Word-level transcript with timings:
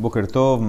Boker 0.00 0.26
Tov, 0.26 0.62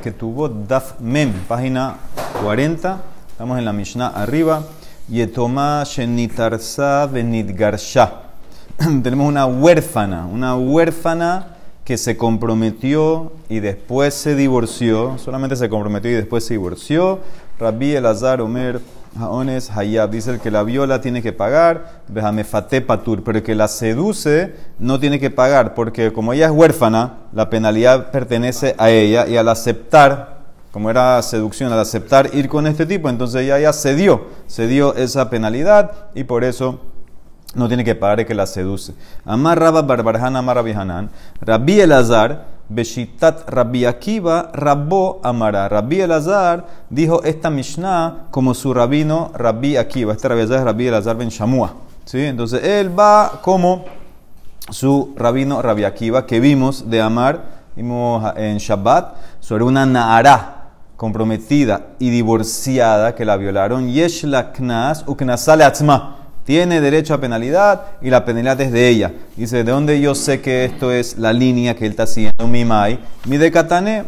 Ketubot, 0.00 0.52
Daf 0.68 1.00
Mem, 1.00 1.32
página 1.48 1.96
40. 2.44 3.02
Estamos 3.28 3.58
en 3.58 3.64
la 3.64 3.72
Mishnah 3.72 4.06
arriba. 4.06 4.62
Yetomá 5.08 5.82
Shenitarsa 5.84 7.06
Benidgarsha. 7.06 8.22
Tenemos 9.02 9.26
una 9.26 9.46
huérfana, 9.46 10.26
una 10.26 10.56
huérfana 10.56 11.56
que 11.84 11.98
se 11.98 12.16
comprometió 12.16 13.32
y 13.48 13.58
después 13.58 14.14
se 14.14 14.36
divorció. 14.36 15.18
Solamente 15.18 15.56
se 15.56 15.68
comprometió 15.68 16.12
y 16.12 16.14
después 16.14 16.44
se 16.44 16.54
divorció. 16.54 17.18
Rabbi 17.58 17.96
Elazar 17.96 18.40
Omer 18.40 18.80
Haones 19.16 19.70
Hayab 19.70 20.10
dice 20.10 20.30
el 20.30 20.40
que 20.40 20.50
la 20.50 20.62
viola 20.62 21.00
tiene 21.00 21.22
que 21.22 21.32
pagar, 21.32 22.02
Behamefate 22.08 22.80
Patur, 22.80 23.22
pero 23.24 23.38
el 23.38 23.44
que 23.44 23.54
la 23.54 23.68
seduce 23.68 24.54
no 24.78 25.00
tiene 25.00 25.18
que 25.18 25.30
pagar, 25.30 25.74
porque 25.74 26.12
como 26.12 26.32
ella 26.32 26.46
es 26.46 26.52
huérfana, 26.52 27.18
la 27.32 27.50
penalidad 27.50 28.10
pertenece 28.10 28.74
a 28.78 28.90
ella 28.90 29.26
y 29.26 29.36
al 29.36 29.48
aceptar, 29.48 30.38
como 30.72 30.90
era 30.90 31.20
seducción, 31.22 31.72
al 31.72 31.80
aceptar 31.80 32.30
ir 32.34 32.48
con 32.48 32.66
este 32.66 32.86
tipo, 32.86 33.08
entonces 33.08 33.42
ella 33.42 33.58
ya 33.58 33.72
cedió, 33.72 34.26
cedió 34.48 34.94
esa 34.94 35.30
penalidad 35.30 35.92
y 36.14 36.24
por 36.24 36.44
eso 36.44 36.80
no 37.54 37.68
tiene 37.68 37.84
que 37.84 37.94
pagar 37.94 38.20
el 38.20 38.26
que 38.26 38.34
la 38.34 38.46
seduce. 38.46 38.94
Amar 39.24 39.58
Rabba 39.58 39.82
Barbarhan 39.82 40.36
Amar 40.36 40.56
Rabbi 40.56 40.72
Hanan, 40.72 41.10
Rabbi 41.40 41.80
Beshitat 42.68 43.48
Rabbi 43.48 43.84
Akiva, 43.84 44.50
Rabbo 44.52 45.20
Amara. 45.22 45.68
Rabbi 45.68 46.00
Elazar 46.00 46.66
dijo 46.90 47.22
esta 47.24 47.50
Mishnah 47.50 48.28
como 48.30 48.54
su 48.54 48.74
rabino 48.74 49.30
Rabbi 49.34 49.76
Akiva. 49.76 50.12
Este 50.12 50.28
Rabbi 50.28 50.40
Elazar 50.40 50.58
es 50.58 50.64
Rabbi 50.64 50.86
Elazar 50.86 51.16
ben 51.16 51.28
Shamua. 51.30 51.72
¿Sí? 52.04 52.24
Entonces 52.24 52.62
él 52.64 52.98
va 52.98 53.40
como 53.42 53.84
su 54.70 55.14
rabino 55.16 55.62
Rabbi 55.62 55.84
Akiva 55.84 56.26
que 56.26 56.40
vimos 56.40 56.90
de 56.90 57.00
Amar, 57.00 57.42
vimos 57.74 58.32
en 58.36 58.58
Shabbat, 58.58 59.14
sobre 59.40 59.64
una 59.64 59.86
Naara 59.86 60.56
comprometida 60.96 61.86
y 61.98 62.10
divorciada 62.10 63.14
que 63.14 63.24
la 63.24 63.36
violaron. 63.36 63.88
Yesh 63.88 64.24
la 64.24 64.52
knas 64.52 65.04
uknasale 65.06 65.64
atzma 65.64 66.17
tiene 66.48 66.80
derecho 66.80 67.12
a 67.12 67.20
penalidad 67.20 67.82
y 68.00 68.08
la 68.08 68.24
penalidad 68.24 68.58
es 68.62 68.72
de 68.72 68.88
ella. 68.88 69.12
Dice, 69.36 69.64
¿de 69.64 69.70
dónde 69.70 70.00
yo 70.00 70.14
sé 70.14 70.40
que 70.40 70.64
esto 70.64 70.90
es 70.90 71.18
la 71.18 71.34
línea 71.34 71.76
que 71.76 71.84
él 71.84 71.90
está 71.90 72.06
siguiendo? 72.06 72.46
Mi 72.46 72.64
mai, 72.64 73.00
mi 73.26 73.36
de 73.36 73.52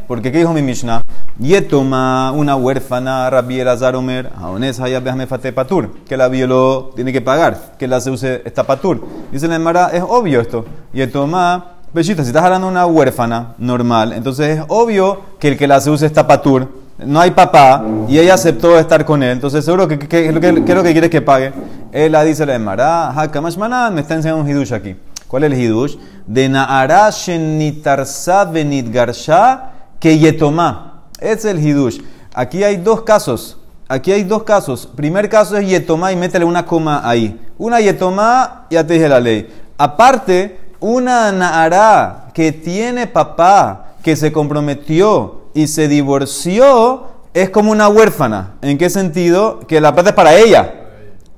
porque 0.08 0.32
¿qué 0.32 0.38
dijo 0.38 0.54
mi 0.54 0.62
Mishnah? 0.62 1.02
Yetoma, 1.38 2.32
una 2.32 2.56
huérfana, 2.56 3.28
Rabbi 3.28 3.60
Elazar 3.60 3.94
Omer, 3.94 4.30
Aones 4.38 4.80
Hayab 4.80 5.28
Fate 5.28 5.52
Patur, 5.52 5.90
que 6.08 6.16
la 6.16 6.28
violó, 6.28 6.92
tiene 6.96 7.12
que 7.12 7.20
pagar, 7.20 7.74
que 7.78 7.86
la 7.86 8.00
se 8.00 8.10
use 8.10 8.40
esta 8.46 8.64
Patur. 8.64 9.06
Dice 9.30 9.46
la 9.46 9.56
Emara, 9.56 9.90
es 9.92 10.02
obvio 10.02 10.40
esto. 10.40 10.64
Yetoma, 10.94 11.72
Bechita, 11.92 12.22
si 12.22 12.28
estás 12.28 12.44
hablando 12.44 12.68
de 12.68 12.72
una 12.72 12.86
huérfana 12.86 13.54
normal, 13.58 14.14
entonces 14.14 14.60
es 14.60 14.64
obvio 14.68 15.20
que 15.38 15.48
el 15.48 15.58
que 15.58 15.66
la 15.66 15.78
se 15.78 15.90
use 15.90 16.06
esta 16.06 16.26
Patur 16.26 16.68
no 17.06 17.20
hay 17.20 17.30
papá 17.30 17.84
y 18.08 18.18
ella 18.18 18.34
aceptó 18.34 18.78
estar 18.78 19.04
con 19.04 19.22
él, 19.22 19.30
entonces 19.30 19.64
seguro 19.64 19.88
que, 19.88 19.98
¿qué 19.98 20.28
es 20.28 20.34
lo 20.34 20.40
que 20.82 20.92
quiere 20.92 21.10
que 21.10 21.22
pague? 21.22 21.52
Él 21.92 22.12
la 22.12 22.24
dice 22.24 22.46
la 22.46 22.54
Emara, 22.54 23.10
Hakamashmanan, 23.10 23.94
me 23.94 24.00
está 24.00 24.14
enseñando 24.14 24.42
un 24.42 24.48
hidush 24.48 24.72
aquí. 24.72 24.96
¿Cuál 25.26 25.44
es 25.44 25.52
el 25.52 25.60
hidush? 25.60 25.96
De 26.26 26.48
Naara 26.48 27.08
Shenitarsa 27.10 28.44
Benidgarsha 28.46 29.70
que 30.00 30.18
Yetomá. 30.18 31.04
Es 31.20 31.44
el 31.44 31.64
hidush. 31.64 32.00
Aquí 32.34 32.64
hay 32.64 32.76
dos 32.76 33.02
casos. 33.02 33.56
Aquí 33.88 34.12
hay 34.12 34.24
dos 34.24 34.42
casos. 34.42 34.88
Primer 34.94 35.28
caso 35.28 35.56
es 35.56 35.68
Yetomá 35.68 36.12
y 36.12 36.16
métele 36.16 36.44
una 36.44 36.66
coma 36.66 37.08
ahí. 37.08 37.40
Una 37.58 37.80
Yetomá, 37.80 38.66
ya 38.70 38.86
te 38.86 38.94
dije 38.94 39.08
la 39.08 39.20
ley. 39.20 39.48
Aparte, 39.78 40.58
una 40.80 41.30
Naara 41.30 42.30
que 42.34 42.52
tiene 42.52 43.06
papá, 43.06 43.94
que 44.02 44.16
se 44.16 44.32
comprometió 44.32 45.39
y 45.54 45.66
se 45.66 45.88
divorció, 45.88 47.04
es 47.34 47.50
como 47.50 47.70
una 47.70 47.88
huérfana. 47.88 48.54
¿En 48.62 48.78
qué 48.78 48.90
sentido? 48.90 49.60
Que 49.60 49.80
la 49.80 49.94
plata 49.94 50.10
es 50.10 50.16
para 50.16 50.34
ella. 50.34 50.74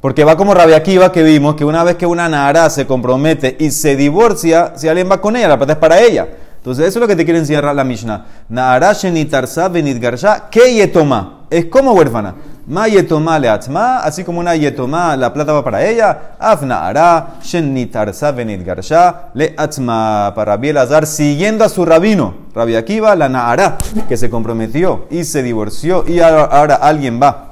Porque 0.01 0.25
va 0.25 0.37
como 0.37 0.53
Rabia 0.53 0.77
Akiva 0.77 1.13
que 1.13 1.23
vimos 1.23 1.55
que 1.55 1.65
una 1.65 1.85
vez 1.85 1.97
que 1.97 2.07
una 2.07 2.29
Nara 2.29 2.69
se 2.71 2.87
compromete 2.87 3.57
y 3.61 3.71
se 3.71 3.95
divorcia, 3.95 4.73
si 4.77 4.89
alguien 4.89 5.09
va 5.11 5.21
con 5.21 5.37
ella, 5.37 5.49
la 5.49 5.57
plata 5.57 5.75
es 5.75 5.79
para 5.79 6.01
ella. 6.01 6.29
Entonces, 6.57 6.87
eso 6.87 6.99
es 6.99 7.01
lo 7.01 7.09
que 7.09 7.17
te 7.17 7.25
quiere 7.25 7.41
enseñar 7.41 7.65
la 7.75 7.85
Mishnah. 7.85 8.25
Nahara 8.49 8.93
shenitarsa 8.93 9.69
benidgarsha 9.69 10.49
que 10.49 10.75
yetoma. 10.75 11.47
Es 11.51 11.67
como 11.67 11.93
huérfana. 11.93 12.35
Ma 12.67 12.87
yetoma 12.87 13.39
le 13.39 13.49
atma, 13.49 13.99
así 13.99 14.23
como 14.23 14.39
una 14.39 14.55
yetoma, 14.55 15.17
la 15.17 15.33
plata 15.33 15.53
va 15.53 15.65
para 15.65 15.85
ella. 15.85 16.37
Afna 16.39 16.87
ara 16.87 17.35
shenitarsa 17.43 18.31
benidgarsha 18.33 19.31
le 19.35 19.55
atma. 19.57 20.33
Para 20.35 20.53
Rabbi 20.53 20.71
Azar, 20.71 21.07
siguiendo 21.07 21.65
a 21.65 21.69
su 21.69 21.85
rabino, 21.85 22.35
Rabbi 22.55 22.77
Akiva, 22.77 23.17
la 23.17 23.29
Nahara, 23.29 23.79
que 24.09 24.17
se 24.17 24.31
comprometió 24.31 25.07
y 25.11 25.25
se 25.25 25.43
divorció 25.43 26.05
y 26.07 26.21
ahora, 26.21 26.77
alguien 26.77 27.21
va 27.21 27.49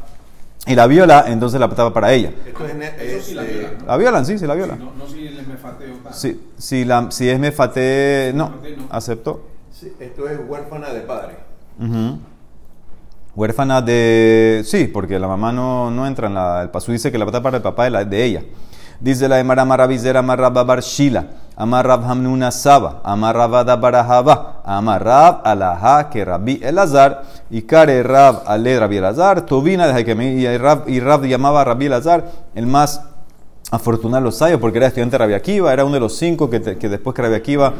y 0.66 0.75
la 0.75 0.87
viola, 0.87 1.25
entonces 1.27 1.59
la 1.59 1.69
plata 1.69 1.84
va 1.84 1.92
para 1.92 2.12
ella. 2.12 2.32
Esto 2.47 2.66
es, 2.66 3.34
la, 3.34 3.42
violan. 3.42 3.87
la 3.87 3.97
violan, 3.97 4.27
sí, 4.27 4.38
sí 4.38 4.47
la 4.47 4.54
violan. 4.54 4.78
No, 4.78 4.92
no 4.97 5.06
si 5.09 5.27
es 5.27 5.47
mefateo. 5.47 5.97
Si, 6.12 6.41
si, 6.59 6.84
la, 6.84 7.10
si 7.10 7.28
es 7.28 7.38
mefate, 7.38 8.32
no, 8.34 8.53
aceptó. 8.91 9.47
Sí, 9.72 9.92
esto 9.98 10.28
es 10.28 10.38
huérfana 10.47 10.92
de 10.92 11.00
padre. 11.00 11.37
Huérfana 13.37 13.81
de... 13.81 14.63
Sí, 14.65 14.87
porque 14.87 15.19
la 15.19 15.29
mamá 15.29 15.53
no, 15.53 15.91
no 15.91 16.07
entra 16.07 16.27
en 16.27 16.35
la... 16.35 16.63
El 16.63 16.71
pasú 16.71 16.93
dice 16.93 17.13
que 17.13 17.19
la 17.19 17.25
plata 17.25 17.43
para 17.43 17.59
el 17.59 17.63
papá 17.63 17.87
es 17.87 18.11
de 18.11 18.25
ella. 18.25 18.43
Dice 19.01 19.29
la 19.29 19.41
Emara 19.41 19.65
Maravizera 19.65 20.19
Amarraba 20.19 20.63
Barshila, 20.63 21.25
Amarrab 21.57 22.05
Hamnuna 22.05 22.51
Saba, 22.51 23.01
Amarrabada 23.03 23.77
Barahaba, 23.77 24.61
Amarrab 24.63 25.41
Alaha 25.43 26.11
que 26.11 26.23
Rabbi 26.23 26.61
Elazar, 26.63 27.23
y 27.49 27.63
Kare 27.63 28.03
Rab 28.03 28.43
Ale 28.47 28.79
Rabbi 28.79 28.99
Elazar, 28.99 29.47
Tobina 29.47 29.87
de 29.87 30.25
y 30.25 30.59
Rab, 30.59 30.87
y 30.87 31.01
Rab 31.01 31.25
llamaba 31.25 31.65
Rabbi 31.65 31.87
Elazar 31.87 32.27
el 32.55 32.67
más 32.67 33.01
afortunado 33.71 34.25
los 34.25 34.37
sabios 34.37 34.60
porque 34.60 34.78
era 34.78 34.88
estudiante 34.88 35.15
de 35.15 35.19
Rabbi 35.19 35.34
Akiva, 35.34 35.72
era 35.72 35.84
uno 35.84 35.94
de 35.94 36.00
los 36.00 36.16
cinco 36.16 36.50
que, 36.50 36.60
que 36.60 36.88
después 36.88 37.15
que 37.15 37.22
Rabbi 37.22 37.34
Akiva 37.34 37.75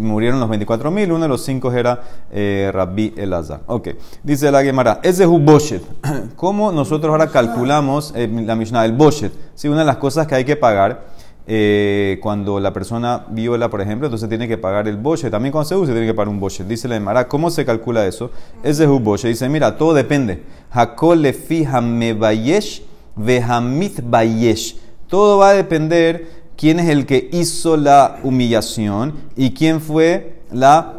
murieron 0.00 0.40
los 0.40 0.50
24.000, 0.50 1.06
uno 1.06 1.20
de 1.20 1.28
los 1.28 1.44
cinco 1.44 1.72
era 1.72 2.02
eh, 2.32 2.70
Rabbi 2.72 3.14
Elazar. 3.16 3.60
Ok, 3.66 3.88
dice 4.22 4.50
la 4.50 4.62
Gemara, 4.62 5.00
ese 5.02 5.22
es 5.22 5.28
Boshet. 5.28 5.82
¿Cómo 6.36 6.72
nosotros 6.72 7.10
ahora 7.10 7.28
calculamos 7.28 8.12
eh, 8.16 8.28
la 8.44 8.56
Mishnah, 8.56 8.84
el 8.84 8.92
Boshet? 8.92 9.32
Sí, 9.54 9.68
una 9.68 9.80
de 9.80 9.86
las 9.86 9.98
cosas 9.98 10.26
que 10.26 10.34
hay 10.34 10.44
que 10.44 10.56
pagar 10.56 11.18
eh, 11.50 12.18
cuando 12.20 12.60
la 12.60 12.74
persona 12.74 13.24
viola, 13.30 13.70
por 13.70 13.80
ejemplo, 13.80 14.06
entonces 14.08 14.28
tiene 14.28 14.48
que 14.48 14.58
pagar 14.58 14.86
el 14.88 14.96
Boshet. 14.96 15.30
También 15.30 15.50
cuando 15.50 15.68
se 15.68 15.76
usa 15.76 15.94
tiene 15.94 16.06
que 16.06 16.14
pagar 16.14 16.28
un 16.28 16.40
Boshet. 16.40 16.66
Dice 16.66 16.88
la 16.88 16.96
Gemara, 16.96 17.26
¿cómo 17.26 17.50
se 17.50 17.64
calcula 17.64 18.06
eso? 18.06 18.30
Ese 18.62 18.84
es 18.84 18.88
un 18.90 19.02
Boshet. 19.02 19.30
Dice, 19.30 19.48
mira, 19.48 19.78
todo 19.78 19.94
depende. 19.94 20.42
Hakol 20.70 21.22
le 21.22 21.32
fija 21.32 21.80
me 21.80 22.12
bayesh 22.12 22.82
vehamit 23.16 24.00
bayesh 24.04 24.76
todo 25.08 25.38
va 25.38 25.50
a 25.50 25.54
depender 25.54 26.28
quién 26.56 26.78
es 26.80 26.88
el 26.88 27.06
que 27.06 27.28
hizo 27.32 27.76
la 27.76 28.18
humillación 28.22 29.14
y 29.36 29.52
quién 29.52 29.80
fue 29.80 30.40
la 30.52 30.94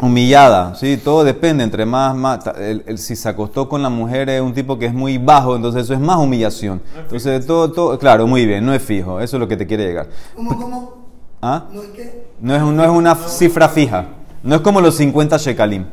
humillada. 0.00 0.74
¿sí? 0.74 0.96
Todo 0.96 1.24
depende, 1.24 1.64
entre 1.64 1.86
más, 1.86 2.14
más 2.14 2.40
el, 2.58 2.98
si 2.98 3.16
se 3.16 3.28
acostó 3.28 3.68
con 3.68 3.82
la 3.82 3.88
mujer 3.88 4.28
es 4.28 4.40
un 4.40 4.52
tipo 4.52 4.78
que 4.78 4.86
es 4.86 4.94
muy 4.94 5.18
bajo, 5.18 5.56
entonces 5.56 5.84
eso 5.84 5.94
es 5.94 6.00
más 6.00 6.18
humillación. 6.18 6.82
Entonces 6.96 7.46
todo, 7.46 7.70
todo, 7.72 7.98
claro, 7.98 8.26
muy 8.26 8.46
bien, 8.46 8.64
no 8.64 8.74
es 8.74 8.82
fijo, 8.82 9.20
eso 9.20 9.36
es 9.36 9.40
lo 9.40 9.48
que 9.48 9.56
te 9.56 9.66
quiere 9.66 9.86
llegar. 9.86 10.08
¿Cómo, 10.34 10.56
cómo? 10.56 10.94
¿Ah? 11.42 11.66
¿No, 11.72 11.82
es 11.82 11.88
no, 12.40 12.54
es, 12.54 12.62
no 12.62 12.84
es 12.84 12.90
una 12.90 13.14
cifra 13.14 13.68
fija, 13.68 14.06
no 14.42 14.56
es 14.56 14.60
como 14.60 14.80
los 14.80 14.96
50 14.96 15.36
shekalim. 15.36 15.86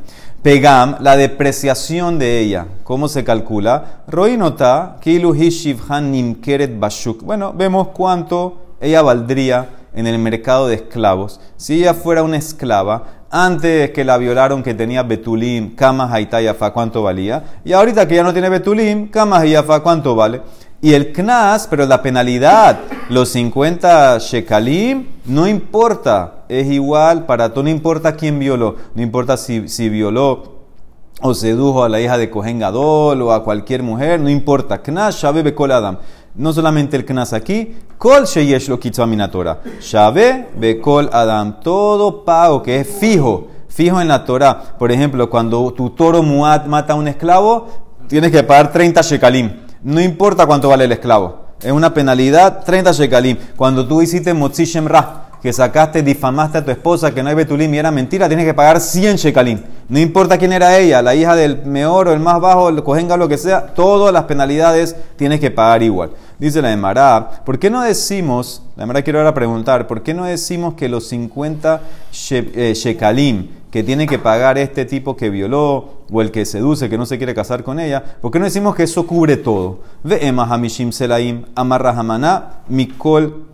Pegam, 0.47 0.95
la 1.01 1.17
depreciación 1.17 2.19
de 2.19 2.39
ella, 2.39 2.67
¿cómo 2.85 3.09
se 3.09 3.25
calcula? 3.25 4.03
Roinota, 4.07 4.95
kilu 5.01 5.35
hishivhan 5.35 6.09
nimkeret 6.09 6.79
bashuk. 6.79 7.21
Bueno, 7.21 7.51
vemos 7.51 7.89
cuánto 7.89 8.55
ella 8.79 9.01
valdría 9.01 9.67
en 9.93 10.07
el 10.07 10.17
mercado 10.19 10.69
de 10.69 10.75
esclavos. 10.75 11.41
Si 11.57 11.81
ella 11.81 11.93
fuera 11.93 12.23
una 12.23 12.37
esclava, 12.37 13.25
antes 13.29 13.91
que 13.91 14.05
la 14.05 14.17
violaron 14.17 14.63
que 14.63 14.73
tenía 14.73 15.03
Betulim, 15.03 15.75
Kama 15.75 16.09
Haitayafa, 16.09 16.71
¿cuánto 16.71 17.03
valía? 17.03 17.43
Y 17.65 17.73
ahorita 17.73 18.07
que 18.07 18.15
ya 18.15 18.23
no 18.23 18.31
tiene 18.31 18.47
Betulim, 18.47 19.09
Kama 19.09 19.39
Hayafa, 19.39 19.81
¿cuánto 19.81 20.15
vale? 20.15 20.39
Y 20.79 20.93
el 20.93 21.11
Knas, 21.11 21.67
pero 21.67 21.87
la 21.87 22.03
penalidad, 22.03 22.77
los 23.09 23.29
50 23.29 24.19
Shekalim, 24.19 25.07
no 25.25 25.47
importa, 25.47 26.43
es 26.47 26.67
igual 26.67 27.25
para 27.25 27.51
todo, 27.51 27.63
no 27.63 27.71
importa 27.71 28.15
quién 28.15 28.37
violó, 28.37 28.75
no 28.93 29.01
importa 29.01 29.37
si, 29.37 29.67
si 29.69 29.89
violó 29.89 30.57
o 31.19 31.33
sedujo 31.33 31.83
a 31.83 31.89
la 31.89 31.99
hija 31.99 32.19
de 32.19 32.29
Kohen 32.29 32.59
Gadol 32.59 33.23
o 33.23 33.33
a 33.33 33.43
cualquier 33.43 33.81
mujer, 33.81 34.19
no 34.19 34.29
importa. 34.29 34.83
Knas 34.83 35.15
Shabe 35.15 35.41
Bekol 35.41 35.71
Adam. 35.71 35.97
No 36.35 36.53
solamente 36.53 36.95
el 36.95 37.05
Knas 37.05 37.33
aquí, 37.33 37.75
Kol 37.97 38.25
Sheyesh 38.25 38.69
lo 38.69 39.07
Minatora. 39.07 39.59
Shabe 39.81 40.49
Bekol 40.55 41.09
Adam. 41.11 41.59
Todo 41.59 42.23
pago 42.23 42.61
que 42.61 42.81
es 42.81 42.87
fijo, 42.87 43.47
fijo 43.67 43.99
en 43.99 44.07
la 44.07 44.23
Torah. 44.23 44.75
Por 44.77 44.91
ejemplo, 44.91 45.27
cuando 45.27 45.73
tu 45.73 45.89
toro 45.89 46.21
Muad 46.21 46.65
mata 46.65 46.93
a 46.93 46.95
un 46.97 47.07
esclavo, 47.07 47.67
tienes 48.07 48.31
que 48.31 48.43
pagar 48.43 48.71
30 48.71 49.01
Shekalim 49.01 49.66
no 49.83 50.01
importa 50.01 50.45
cuánto 50.45 50.69
vale 50.69 50.85
el 50.85 50.91
esclavo. 50.91 51.45
Es 51.61 51.71
una 51.71 51.93
penalidad, 51.93 52.63
30 52.63 52.91
shekalim. 52.91 53.37
Cuando 53.55 53.87
tú 53.87 54.01
hiciste 54.01 54.33
motzishem 54.33 54.85
ra, 54.85 55.23
que 55.41 55.53
sacaste, 55.53 56.01
difamaste 56.03 56.57
a 56.59 56.65
tu 56.65 56.71
esposa, 56.71 57.13
que 57.13 57.21
no 57.23 57.29
hay 57.29 57.35
betulim 57.35 57.73
y 57.73 57.77
era 57.77 57.91
mentira, 57.91 58.27
tienes 58.27 58.45
que 58.45 58.53
pagar 58.53 58.79
100 58.79 59.15
shekalim. 59.17 59.61
No 59.89 59.99
importa 59.99 60.37
quién 60.37 60.51
era 60.53 60.77
ella, 60.77 61.01
la 61.01 61.15
hija 61.15 61.35
del 61.35 61.63
meor 61.65 62.07
o 62.09 62.13
el 62.13 62.19
más 62.19 62.39
bajo, 62.41 62.69
el 62.69 62.83
cojenga, 62.83 63.17
lo 63.17 63.27
que 63.27 63.37
sea, 63.37 63.67
todas 63.73 64.13
las 64.13 64.23
penalidades 64.25 64.95
tienes 65.15 65.39
que 65.39 65.49
pagar 65.51 65.81
igual. 65.83 66.11
Dice 66.39 66.61
la 66.61 66.71
Emara, 66.71 67.41
¿por 67.45 67.57
qué 67.57 67.69
no 67.71 67.81
decimos, 67.81 68.61
la 68.75 68.83
Emara 68.83 69.01
quiero 69.01 69.19
ahora 69.19 69.33
preguntar, 69.33 69.87
¿por 69.87 70.03
qué 70.03 70.13
no 70.13 70.25
decimos 70.25 70.73
que 70.75 70.89
los 70.89 71.07
50 71.07 71.81
she- 72.11 72.51
eh, 72.53 72.73
shekalim 72.75 73.47
que 73.71 73.83
tiene 73.83 74.07
que 74.07 74.19
pagar 74.19 74.57
este 74.57 74.85
tipo 74.85 75.15
que 75.17 75.29
violó 75.29 76.03
o 76.11 76.21
el 76.21 76.31
que 76.31 76.45
seduce, 76.45 76.89
que 76.89 76.97
no 76.97 77.05
se 77.05 77.17
quiere 77.17 77.33
casar 77.35 77.63
con 77.63 77.79
ella, 77.79 78.03
¿por 78.21 78.31
qué 78.31 78.39
no 78.39 78.45
decimos 78.45 78.75
que 78.75 78.83
eso 78.83 79.05
cubre 79.05 79.37
todo? 79.37 79.79
Ve 80.03 80.25
Emma 80.25 80.47
Hamishim 80.49 80.91
Selaim, 80.91 81.45
Amarra 81.55 81.91
Hamaná, 81.91 82.61
Mikol 82.69 83.47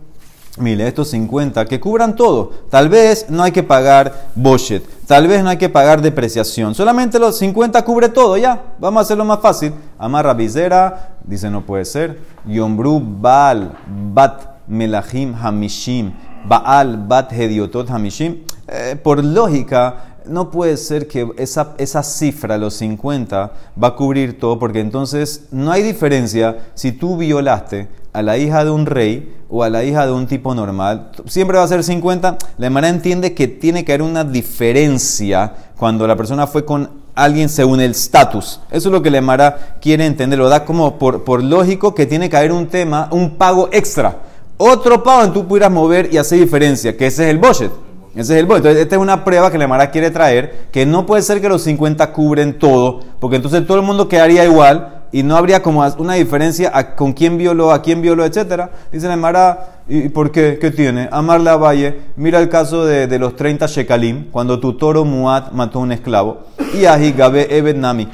Mire, 0.56 0.86
estos 0.86 1.08
50 1.08 1.64
que 1.64 1.80
cubran 1.80 2.14
todo. 2.14 2.52
Tal 2.70 2.88
vez 2.88 3.26
no 3.28 3.42
hay 3.42 3.50
que 3.50 3.64
pagar 3.64 4.28
boshet, 4.36 4.84
tal 5.04 5.26
vez 5.26 5.42
no 5.42 5.50
hay 5.50 5.56
que 5.56 5.68
pagar 5.68 6.00
depreciación. 6.00 6.76
Solamente 6.76 7.18
los 7.18 7.36
50 7.38 7.84
cubre 7.84 8.08
todo, 8.08 8.36
ya. 8.36 8.62
Vamos 8.78 9.00
a 9.00 9.02
hacerlo 9.02 9.24
más 9.24 9.40
fácil. 9.40 9.72
Amarra 9.98 10.32
visera, 10.32 11.16
dice 11.24 11.50
no 11.50 11.62
puede 11.66 11.84
ser. 11.84 12.20
Yombru 12.46 13.00
Baal 13.00 13.72
Bat 14.12 14.68
Melahim 14.68 15.34
Hamishim. 15.34 16.12
Baal 16.46 16.98
Bat 16.98 17.32
Hediotot 17.32 17.90
Hamishim. 17.90 18.44
Eh, 18.68 18.96
por 19.02 19.22
lógica, 19.22 20.16
no 20.26 20.50
puede 20.50 20.76
ser 20.76 21.06
que 21.06 21.30
esa, 21.36 21.74
esa 21.78 22.02
cifra, 22.02 22.56
los 22.56 22.74
50, 22.74 23.52
va 23.82 23.88
a 23.88 23.96
cubrir 23.96 24.38
todo, 24.38 24.58
porque 24.58 24.80
entonces 24.80 25.46
no 25.50 25.70
hay 25.70 25.82
diferencia 25.82 26.58
si 26.74 26.92
tú 26.92 27.16
violaste 27.16 27.88
a 28.14 28.22
la 28.22 28.38
hija 28.38 28.64
de 28.64 28.70
un 28.70 28.86
rey 28.86 29.34
o 29.50 29.62
a 29.64 29.68
la 29.68 29.84
hija 29.84 30.06
de 30.06 30.12
un 30.12 30.26
tipo 30.26 30.54
normal. 30.54 31.10
Siempre 31.26 31.58
va 31.58 31.64
a 31.64 31.68
ser 31.68 31.82
50. 31.82 32.38
La 32.58 32.66
hermana 32.66 32.88
entiende 32.88 33.34
que 33.34 33.48
tiene 33.48 33.84
que 33.84 33.92
haber 33.92 34.02
una 34.02 34.24
diferencia 34.24 35.52
cuando 35.76 36.06
la 36.06 36.16
persona 36.16 36.46
fue 36.46 36.64
con 36.64 36.88
alguien 37.14 37.48
según 37.48 37.80
el 37.80 37.90
estatus. 37.90 38.60
Eso 38.70 38.88
es 38.88 38.92
lo 38.92 39.02
que 39.02 39.10
la 39.10 39.18
Emara 39.18 39.76
quiere 39.80 40.06
entender. 40.06 40.38
Lo 40.38 40.48
da 40.48 40.64
como 40.64 40.96
por, 40.96 41.24
por 41.24 41.42
lógico 41.42 41.94
que 41.94 42.06
tiene 42.06 42.30
que 42.30 42.36
haber 42.36 42.52
un 42.52 42.68
tema, 42.68 43.08
un 43.10 43.36
pago 43.36 43.68
extra. 43.72 44.18
Otro 44.56 45.02
pago 45.02 45.24
en 45.24 45.32
tú 45.32 45.46
pudieras 45.46 45.72
mover 45.72 46.08
y 46.12 46.16
hacer 46.16 46.38
diferencia, 46.38 46.96
que 46.96 47.08
ese 47.08 47.24
es 47.24 47.30
el 47.30 47.38
budget. 47.38 47.72
Ese 48.14 48.34
es 48.34 48.40
el 48.40 48.46
budget. 48.46 48.58
Entonces, 48.58 48.82
esta 48.82 48.94
es 48.96 49.02
una 49.02 49.24
prueba 49.24 49.50
que 49.50 49.58
la 49.58 49.66
Mara 49.66 49.90
quiere 49.90 50.10
traer, 50.10 50.66
que 50.70 50.86
no 50.86 51.04
puede 51.04 51.22
ser 51.22 51.40
que 51.40 51.48
los 51.48 51.62
50 51.62 52.12
cubren 52.12 52.58
todo, 52.58 53.00
porque 53.18 53.36
entonces 53.36 53.66
todo 53.66 53.78
el 53.78 53.82
mundo 53.82 54.08
quedaría 54.08 54.44
igual 54.44 55.02
y 55.10 55.22
no 55.22 55.36
habría 55.36 55.62
como 55.62 55.84
una 55.98 56.14
diferencia 56.14 56.70
a 56.74 56.94
con 56.94 57.12
quién 57.12 57.38
violó, 57.38 57.72
a 57.72 57.82
quién 57.82 58.02
violó, 58.02 58.24
etcétera. 58.24 58.70
Dice 58.92 59.08
la 59.08 59.16
Mara, 59.16 59.80
¿y 59.88 60.08
por 60.08 60.30
qué? 60.30 60.58
¿Qué 60.60 60.70
tiene? 60.70 61.08
Amarle 61.10 61.50
a 61.50 61.56
Valle. 61.56 62.00
Mira 62.16 62.40
el 62.40 62.48
caso 62.48 62.84
de, 62.84 63.06
de 63.06 63.18
los 63.18 63.34
30 63.34 63.66
shekalim, 63.66 64.30
cuando 64.30 64.60
tu 64.60 64.74
toro 64.74 65.04
Muat 65.04 65.52
mató 65.52 65.80
a 65.80 65.82
un 65.82 65.92
esclavo, 65.92 66.44
y 66.72 66.84
Ahi 66.84 67.12
Gabe 67.12 67.56
Ebed 67.56 67.76
Nami. 67.76 68.08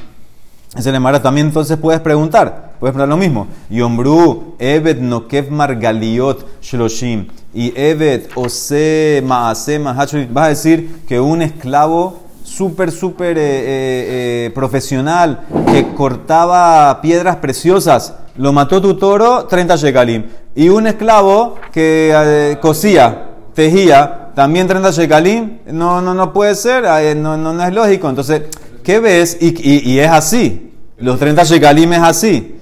Dice 0.77 0.93
la 0.93 1.01
Mara, 1.01 1.21
también 1.21 1.49
entonces 1.49 1.77
puedes 1.79 2.01
preguntar, 2.01 2.75
puedes 2.79 2.95
preguntar 2.95 3.09
lo 3.09 3.17
mismo. 3.17 3.49
Yombru, 3.69 4.57
Ebed 4.59 5.01
Nokev 5.01 5.51
Margaliot 5.51 6.61
Shloshim, 6.63 7.27
y 7.55 7.73
Ebed 7.75 8.29
Ose 8.35 9.23
Maase 9.27 9.79
Mahachrim. 9.79 10.33
Vas 10.33 10.47
a 10.47 10.49
decir 10.51 11.01
que 11.09 11.19
un 11.21 11.43
esclavo 11.43 12.21
súper, 12.45 12.91
súper 12.91 13.39
eh, 13.39 13.43
eh, 13.43 14.47
eh, 14.47 14.51
profesional 14.55 15.41
que 15.71 15.89
cortaba 15.95 17.01
piedras 17.01 17.37
preciosas, 17.37 18.15
lo 18.37 18.53
mató 18.53 18.81
tu 18.81 18.95
toro, 18.97 19.47
30 19.47 19.77
shekalim. 19.77 20.25
Y 20.55 20.69
un 20.69 20.87
esclavo 20.87 21.57
que 21.73 22.59
cosía, 22.61 23.27
tejía, 23.55 24.31
también 24.35 24.67
30 24.67 24.91
shekalim. 24.91 25.59
No, 25.67 26.01
no, 26.01 26.15
no 26.15 26.33
puede 26.33 26.55
ser, 26.55 26.85
no, 27.17 27.37
no, 27.37 27.53
no 27.53 27.63
es 27.65 27.73
lógico. 27.73 28.09
Entonces, 28.09 28.43
¿qué 28.83 28.99
ves? 29.01 29.37
Y, 29.41 29.49
y- 29.49 29.91
y 29.93 29.99
es 30.01 30.09
así. 30.11 30.73
Los 30.99 31.19
30 31.19 31.45
shekalim 31.45 31.93
es 31.93 32.01
así. 32.03 32.57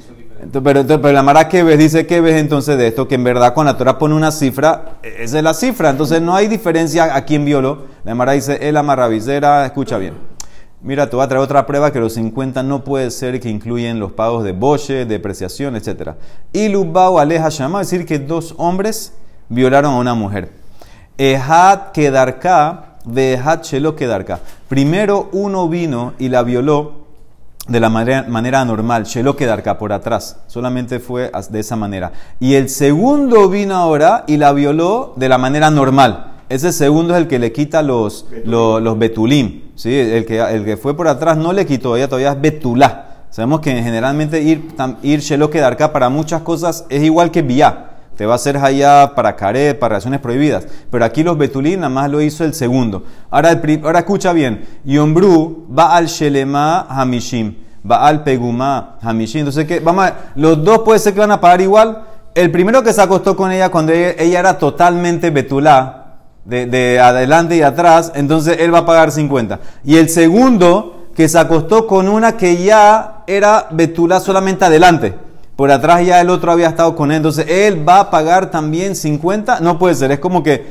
Pero, 0.52 1.12
la 1.12 1.22
Mara 1.22 1.48
que 1.48 1.62
ves 1.62 1.78
dice 1.78 2.06
que 2.06 2.20
ves 2.20 2.36
entonces 2.36 2.78
de 2.78 2.86
esto, 2.86 3.08
que 3.08 3.16
en 3.16 3.24
verdad 3.24 3.54
con 3.54 3.66
la 3.66 3.76
Torah 3.76 3.98
pone 3.98 4.14
una 4.14 4.30
cifra, 4.30 4.98
e- 5.02 5.24
esa 5.24 5.38
es 5.38 5.44
la 5.44 5.54
cifra, 5.54 5.90
entonces 5.90 6.22
no 6.22 6.34
hay 6.34 6.46
diferencia 6.46 7.14
a 7.16 7.24
quién 7.24 7.44
violó. 7.44 7.86
La 8.04 8.14
Mara 8.14 8.32
dice, 8.32 8.68
el 8.68 8.76
amarravisera, 8.76 9.66
escucha 9.66 9.98
bien. 9.98 10.14
Mira, 10.80 11.10
te 11.10 11.16
voy 11.16 11.24
a 11.24 11.28
traer 11.28 11.42
otra 11.42 11.66
prueba 11.66 11.92
que 11.92 11.98
los 11.98 12.14
50 12.14 12.62
no 12.62 12.84
puede 12.84 13.10
ser 13.10 13.40
que 13.40 13.48
incluyen 13.48 13.98
los 13.98 14.12
pagos 14.12 14.44
de 14.44 14.52
boche, 14.52 15.06
depreciación, 15.06 15.74
etc. 15.74 16.12
Y 16.52 16.68
Lubao 16.68 17.18
Aleja 17.18 17.48
Shama, 17.48 17.80
decir, 17.80 18.06
que 18.06 18.20
dos 18.20 18.54
hombres 18.58 19.12
violaron 19.48 19.94
a 19.94 19.98
una 19.98 20.14
mujer. 20.14 20.52
Ehad 21.18 21.90
Kedarka, 21.92 22.98
de 23.04 23.32
Ehad 23.32 23.62
Shelo 23.62 23.96
Kedarka. 23.96 24.38
Primero 24.68 25.28
uno 25.32 25.68
vino 25.68 26.12
y 26.18 26.28
la 26.28 26.44
violó 26.44 26.97
de 27.68 27.80
la 27.80 27.90
manera, 27.90 28.24
manera 28.28 28.64
normal, 28.64 29.04
Shelo 29.04 29.36
Kedarka, 29.36 29.78
por 29.78 29.92
atrás. 29.92 30.40
Solamente 30.46 30.98
fue 30.98 31.30
de 31.50 31.60
esa 31.60 31.76
manera. 31.76 32.12
Y 32.40 32.54
el 32.54 32.68
segundo 32.68 33.48
vino 33.48 33.76
ahora 33.76 34.24
y 34.26 34.38
la 34.38 34.52
violó 34.52 35.12
de 35.16 35.28
la 35.28 35.38
manera 35.38 35.70
normal. 35.70 36.32
Ese 36.48 36.72
segundo 36.72 37.14
es 37.14 37.20
el 37.20 37.28
que 37.28 37.38
le 37.38 37.52
quita 37.52 37.82
los, 37.82 38.26
los, 38.44 38.80
los 38.82 38.98
betulim. 38.98 39.64
¿sí? 39.74 39.94
El, 39.94 40.24
que, 40.24 40.40
el 40.40 40.64
que 40.64 40.78
fue 40.78 40.96
por 40.96 41.06
atrás 41.08 41.36
no 41.36 41.52
le 41.52 41.66
quitó, 41.66 41.96
ella 41.96 42.08
todavía 42.08 42.32
es 42.32 42.40
betulá. 42.40 43.04
Sabemos 43.30 43.60
que 43.60 43.82
generalmente 43.82 44.40
ir, 44.42 44.68
ir 45.02 45.20
Shelo 45.20 45.50
Kedarka 45.50 45.92
para 45.92 46.08
muchas 46.08 46.40
cosas 46.42 46.86
es 46.88 47.02
igual 47.02 47.30
que 47.30 47.42
Biá. 47.42 47.97
Te 48.18 48.26
va 48.26 48.32
a 48.32 48.34
hacer 48.34 48.56
hayá 48.56 49.12
para 49.14 49.36
caret, 49.36 49.78
para 49.78 49.90
relaciones 49.90 50.18
prohibidas. 50.18 50.66
Pero 50.90 51.04
aquí 51.04 51.22
los 51.22 51.38
betulín 51.38 51.78
nada 51.78 51.88
más 51.88 52.10
lo 52.10 52.20
hizo 52.20 52.42
el 52.42 52.52
segundo. 52.52 53.04
Ahora, 53.30 53.62
ahora 53.84 54.00
escucha 54.00 54.32
bien. 54.32 54.66
Yombru 54.84 55.68
va 55.70 55.94
al 55.94 56.06
shelema 56.06 56.88
hamishim. 56.90 57.54
Va 57.88 58.04
al 58.08 58.24
peguma 58.24 58.96
hamishim. 59.00 59.42
Entonces, 59.42 59.66
¿qué? 59.66 59.78
Vamos 59.78 60.02
a 60.02 60.10
ver. 60.10 60.14
Los 60.34 60.64
dos 60.64 60.80
puede 60.80 60.98
ser 60.98 61.14
que 61.14 61.20
van 61.20 61.30
a 61.30 61.40
pagar 61.40 61.60
igual. 61.60 62.06
El 62.34 62.50
primero 62.50 62.82
que 62.82 62.92
se 62.92 63.00
acostó 63.00 63.36
con 63.36 63.52
ella 63.52 63.68
cuando 63.68 63.92
ella, 63.92 64.16
ella 64.18 64.40
era 64.40 64.58
totalmente 64.58 65.30
betulá, 65.30 66.16
de, 66.44 66.66
de 66.66 66.98
adelante 66.98 67.56
y 67.56 67.62
atrás, 67.62 68.10
entonces 68.16 68.56
él 68.58 68.74
va 68.74 68.78
a 68.78 68.86
pagar 68.86 69.12
50. 69.12 69.60
Y 69.84 69.96
el 69.96 70.08
segundo 70.08 71.06
que 71.14 71.28
se 71.28 71.38
acostó 71.38 71.86
con 71.86 72.08
una 72.08 72.36
que 72.36 72.64
ya 72.64 73.22
era 73.28 73.68
betulá 73.70 74.18
solamente 74.18 74.64
adelante 74.64 75.27
por 75.58 75.72
atrás 75.72 76.06
ya 76.06 76.20
el 76.20 76.30
otro 76.30 76.52
había 76.52 76.68
estado 76.68 76.94
con 76.94 77.10
él, 77.10 77.16
entonces 77.16 77.44
él 77.48 77.82
va 77.86 77.98
a 77.98 78.10
pagar 78.12 78.48
también 78.48 78.94
50, 78.94 79.58
no 79.58 79.76
puede 79.76 79.96
ser, 79.96 80.12
es 80.12 80.20
como 80.20 80.40
que 80.44 80.64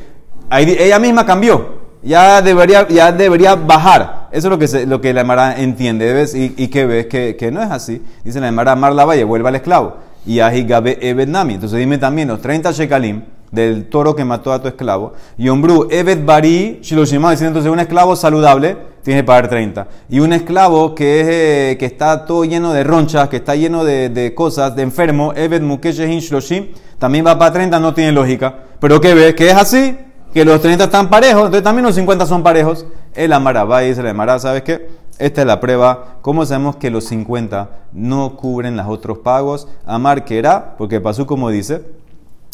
ahí- 0.49 0.77
ella 0.79 0.97
misma 0.97 1.25
cambió, 1.25 1.75
ya 2.01 2.41
debería, 2.41 2.87
ya 2.87 3.11
debería 3.11 3.55
bajar, 3.55 4.29
eso 4.31 4.47
es 4.47 4.49
lo 4.49 4.57
que, 4.57 4.69
se- 4.69 4.85
lo 4.85 5.01
que 5.01 5.13
la 5.13 5.21
Emara 5.21 5.59
entiende, 5.59 6.13
¿ves? 6.13 6.33
Y, 6.33 6.53
y 6.55 6.69
que 6.69 6.85
ves 6.85 7.07
que, 7.07 7.35
que 7.35 7.51
no 7.51 7.61
es 7.61 7.69
así, 7.69 8.01
dice 8.23 8.39
la 8.39 8.47
Emara, 8.47 8.77
Mar 8.77 8.93
la 8.93 9.03
Valle, 9.03 9.25
vuelve 9.25 9.49
al 9.49 9.55
esclavo, 9.55 9.97
y 10.25 10.39
ahi 10.39 10.63
gabe 10.63 10.97
ebed 11.01 11.27
nami, 11.27 11.55
entonces 11.55 11.79
dime 11.79 11.97
también 11.97 12.29
los 12.29 12.41
30 12.41 12.71
shekalim, 12.71 13.23
del 13.51 13.89
toro 13.89 14.15
que 14.15 14.23
mató 14.23 14.51
a 14.53 14.61
tu 14.61 14.67
esclavo. 14.69 15.13
Y 15.37 15.47
Ombru, 15.49 15.87
Evet 15.91 16.25
Bari, 16.25 16.79
Shiloshima, 16.81 17.31
diciendo 17.31 17.49
entonces 17.59 17.71
un 17.71 17.79
esclavo 17.79 18.15
saludable 18.15 18.77
tiene 19.07 19.21
que 19.21 19.25
pagar 19.25 19.47
30. 19.47 19.87
Y 20.09 20.19
un 20.19 20.33
esclavo 20.33 20.93
que, 20.93 21.21
es, 21.21 21.27
eh, 21.29 21.77
que 21.79 21.85
está 21.85 22.25
todo 22.25 22.43
lleno 22.43 22.73
de 22.73 22.83
ronchas, 22.83 23.29
que 23.29 23.37
está 23.37 23.55
lleno 23.55 23.85
de, 23.85 24.09
de 24.09 24.35
cosas, 24.35 24.75
de 24.75 24.81
enfermo, 24.81 25.31
Evet 25.33 25.61
Mukeshehin 25.61 26.19
Shiloshim, 26.19 26.73
también 26.99 27.25
va 27.25 27.39
para 27.39 27.53
30, 27.53 27.79
no 27.79 27.93
tiene 27.93 28.11
lógica. 28.11 28.53
Pero 28.81 28.99
¿qué 28.99 29.13
ves? 29.13 29.33
Que 29.33 29.49
es 29.49 29.55
así, 29.55 29.97
que 30.33 30.43
los 30.43 30.59
30 30.59 30.83
están 30.83 31.09
parejos, 31.09 31.45
entonces 31.45 31.63
también 31.63 31.85
los 31.85 31.95
50 31.95 32.25
son 32.25 32.43
parejos. 32.43 32.85
El 33.15 33.31
Amarabá 33.31 33.79
dice 33.79 34.01
el 34.01 34.07
Amará, 34.07 34.39
¿sabes 34.39 34.63
qué? 34.63 34.89
Esta 35.19 35.39
es 35.39 35.47
la 35.47 35.61
prueba. 35.61 36.17
¿Cómo 36.21 36.45
sabemos 36.45 36.75
que 36.75 36.91
los 36.91 37.05
50 37.05 37.69
no 37.93 38.35
cubren 38.35 38.75
los 38.75 38.87
otros 38.87 39.19
pagos? 39.19 39.69
Amar 39.85 40.25
que 40.25 40.37
era, 40.37 40.75
porque 40.77 40.99
pasó 40.99 41.25
como 41.25 41.49
dice, 41.49 41.81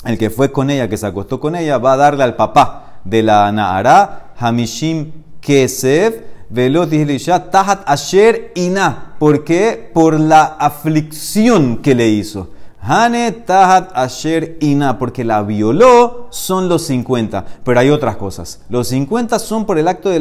el 0.05 0.19
que 0.19 0.29
fue 0.29 0.51
con 0.51 0.69
ella, 0.69 0.87
que 0.87 0.97
se 0.97 1.07
acostó 1.07 1.39
con 1.39 1.55
ella, 1.55 1.79
va 1.79 1.93
a 1.93 1.97
darle 1.97 2.23
al 2.23 2.35
papá 2.35 2.99
de 3.05 3.23
la 3.23 3.51
Nahara, 3.51 4.33
Hamishim 4.37 5.23
Kesef, 5.43 6.32
Tahat 6.53 7.83
Asher 7.85 8.51
Ina. 8.55 9.15
¿Por 9.19 9.43
qué? 9.43 9.89
Por 9.93 10.19
la 10.19 10.43
aflicción 10.43 11.77
que 11.77 11.95
le 11.95 12.09
hizo. 12.09 12.49
Hane 12.85 13.31
Tahat 13.31 13.91
Asher 13.95 14.57
Ina, 14.59 14.99
porque 14.99 15.23
la 15.23 15.41
violó, 15.41 16.27
son 16.31 16.67
los 16.67 16.83
50. 16.83 17.45
Pero 17.63 17.79
hay 17.79 17.89
otras 17.89 18.17
cosas. 18.17 18.59
Los 18.69 18.89
50 18.89 19.39
son 19.39 19.65
por 19.65 19.79
el 19.79 19.87
acto, 19.87 20.11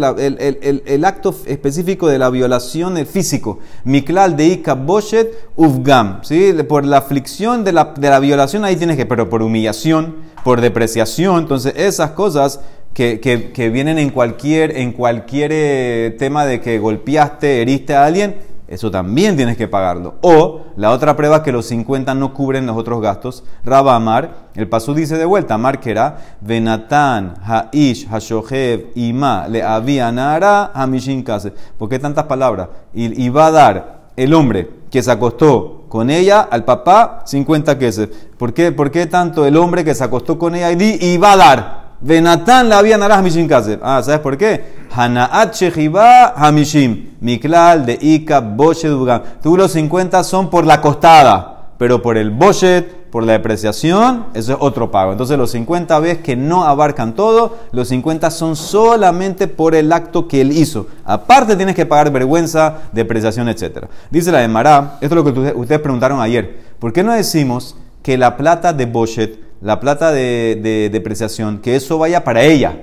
acto 1.05 1.35
específico 1.47 2.07
de 2.07 2.19
la 2.19 2.31
violación 2.31 2.97
el 2.99 3.07
físico. 3.07 3.59
Miklal 3.83 4.37
de 4.37 4.47
Ika 4.47 4.75
Boshet 4.75 5.51
Ufgam. 5.57 6.21
¿sí? 6.23 6.55
Por 6.69 6.87
la 6.87 6.99
aflicción 6.99 7.65
de 7.65 7.73
la, 7.73 7.95
de 7.97 8.09
la 8.09 8.21
violación, 8.21 8.65
ahí 8.65 8.77
tienes 8.77 8.97
que, 8.97 9.07
pero 9.07 9.29
por 9.29 9.43
humillación, 9.43 10.15
por 10.45 10.61
depreciación. 10.61 11.41
Entonces, 11.41 11.75
esas 11.77 12.13
cosas 12.13 12.61
que, 12.95 13.21
que- 13.21 13.53
que 13.53 13.71
vienen 13.71 13.99
en 13.99 14.11
cualquier, 14.11 14.77
en 14.77 14.93
cualquier 14.93 15.51
eh, 15.53 16.17
tema 16.19 16.45
de 16.45 16.61
que 16.61 16.79
golpeaste, 16.79 17.63
heriste 17.63 17.95
a 17.95 18.05
alguien, 18.05 18.37
eso 18.69 18.91
también 18.91 19.37
tienes 19.37 19.57
que 19.59 19.69
pagarlo. 19.69 20.15
O 20.23 20.63
la 20.77 20.93
otra 20.93 21.15
prueba 21.15 21.37
es 21.39 21.43
que 21.43 21.53
los 21.53 21.67
50 21.67 22.15
no 22.15 22.33
cubren 22.33 22.65
los 22.67 22.77
otros 22.77 23.03
gastos. 23.03 23.45
Rabba 23.65 23.95
Amar, 23.97 24.49
el 24.55 24.67
pasú 24.67 24.95
dice 24.95 25.19
de 25.19 25.27
vuelta, 25.27 25.55
Amar 25.55 25.79
que 25.79 25.91
era 25.91 26.17
Venatán, 26.41 27.35
Haish, 27.45 28.09
Hashohev, 28.11 28.93
Ima, 28.95 29.47
Le 29.49 29.63
Avianara, 29.63 30.71
Hamishin 30.75 31.23
Kase. 31.23 31.53
¿Por 31.79 31.89
qué 31.91 31.99
tantas 31.99 32.25
palabras? 32.25 32.69
Y, 32.95 33.23
y 33.25 33.29
va 33.29 33.47
a 33.49 33.51
dar 33.51 34.03
el 34.17 34.33
hombre 34.33 34.71
que 34.91 35.03
se 35.03 35.11
acostó 35.11 35.85
con 35.89 36.09
ella 36.09 36.41
al 36.41 36.65
papá 36.65 37.23
50 37.27 37.79
queses. 37.79 38.09
¿Por 38.39 38.55
qué, 38.55 38.73
¿Por 38.73 38.91
qué 38.91 39.05
tanto 39.07 39.45
el 39.45 39.57
hombre 39.59 39.85
que 39.85 39.95
se 39.95 40.05
acostó 40.05 40.39
con 40.39 40.55
ella 40.55 40.71
y 40.73 41.17
va 41.19 41.33
a 41.33 41.37
dar? 41.37 41.82
Venatán 42.03 42.69
la 42.69 42.79
había 42.79 42.99
naraj 42.99 43.23
mishim 43.23 43.47
kasef. 43.47 43.79
Ah, 43.83 44.03
¿sabes 44.03 44.19
por 44.21 44.37
qué? 44.37 44.65
Hanaat 44.91 45.55
shehiba 45.55 46.35
hamishim. 46.37 47.11
Miklal 47.21 47.87
de 47.87 47.97
Ika 48.01 48.41
Boshet 48.41 48.91
Dugan. 48.91 49.23
Tú 49.41 49.57
los 49.57 49.71
50 49.73 50.25
son 50.25 50.51
por 50.51 50.67
la 50.67 50.81
costada, 50.81 51.69
pero 51.79 52.03
por 52.03 52.17
el 52.17 52.31
Boshet, 52.31 53.03
por 53.13 53.23
la 53.23 53.35
depreciación, 53.35 54.27
eso 54.35 54.55
es 54.55 54.59
otro 54.61 54.91
pago. 54.91 55.13
Entonces 55.13 55.39
los 55.39 55.53
50 55.53 56.01
ves 56.01 56.19
que 56.19 56.35
no 56.35 56.65
abarcan 56.65 57.15
todo, 57.15 57.59
los 57.71 57.87
50 57.89 58.33
son 58.33 58.57
solamente 58.57 59.47
por 59.47 59.77
el 59.77 59.93
acto 59.93 60.27
que 60.27 60.41
él 60.41 60.51
hizo. 60.51 60.89
Aparte 61.05 61.55
tienes 61.55 61.77
que 61.77 61.87
pagar 61.87 62.11
vergüenza, 62.11 62.79
depreciación, 62.93 63.49
etc. 63.49 63.85
Dice 64.11 64.33
la 64.33 64.39
de 64.41 64.49
Mará, 64.49 64.99
esto 65.01 65.15
es 65.15 65.25
lo 65.25 65.33
que 65.33 65.53
ustedes 65.53 65.81
preguntaron 65.81 66.21
ayer. 66.21 66.63
¿Por 66.81 66.93
qué 66.93 67.05
no 67.05 67.13
decimos 67.13 67.77
que 68.03 68.19
la 68.19 68.37
plata 68.37 68.73
de 68.73 68.87
Boshet 68.87 69.52
la 69.63 69.79
plata 69.79 70.11
de, 70.11 70.91
depreciación, 70.93 71.59
que 71.59 71.77
eso 71.77 71.97
vaya 71.97 72.25
para 72.25 72.43
ella. 72.43 72.83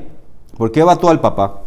¿Por 0.58 0.72
qué 0.72 0.82
va 0.82 0.96
todo 0.96 1.12
al 1.12 1.20
papá? 1.20 1.62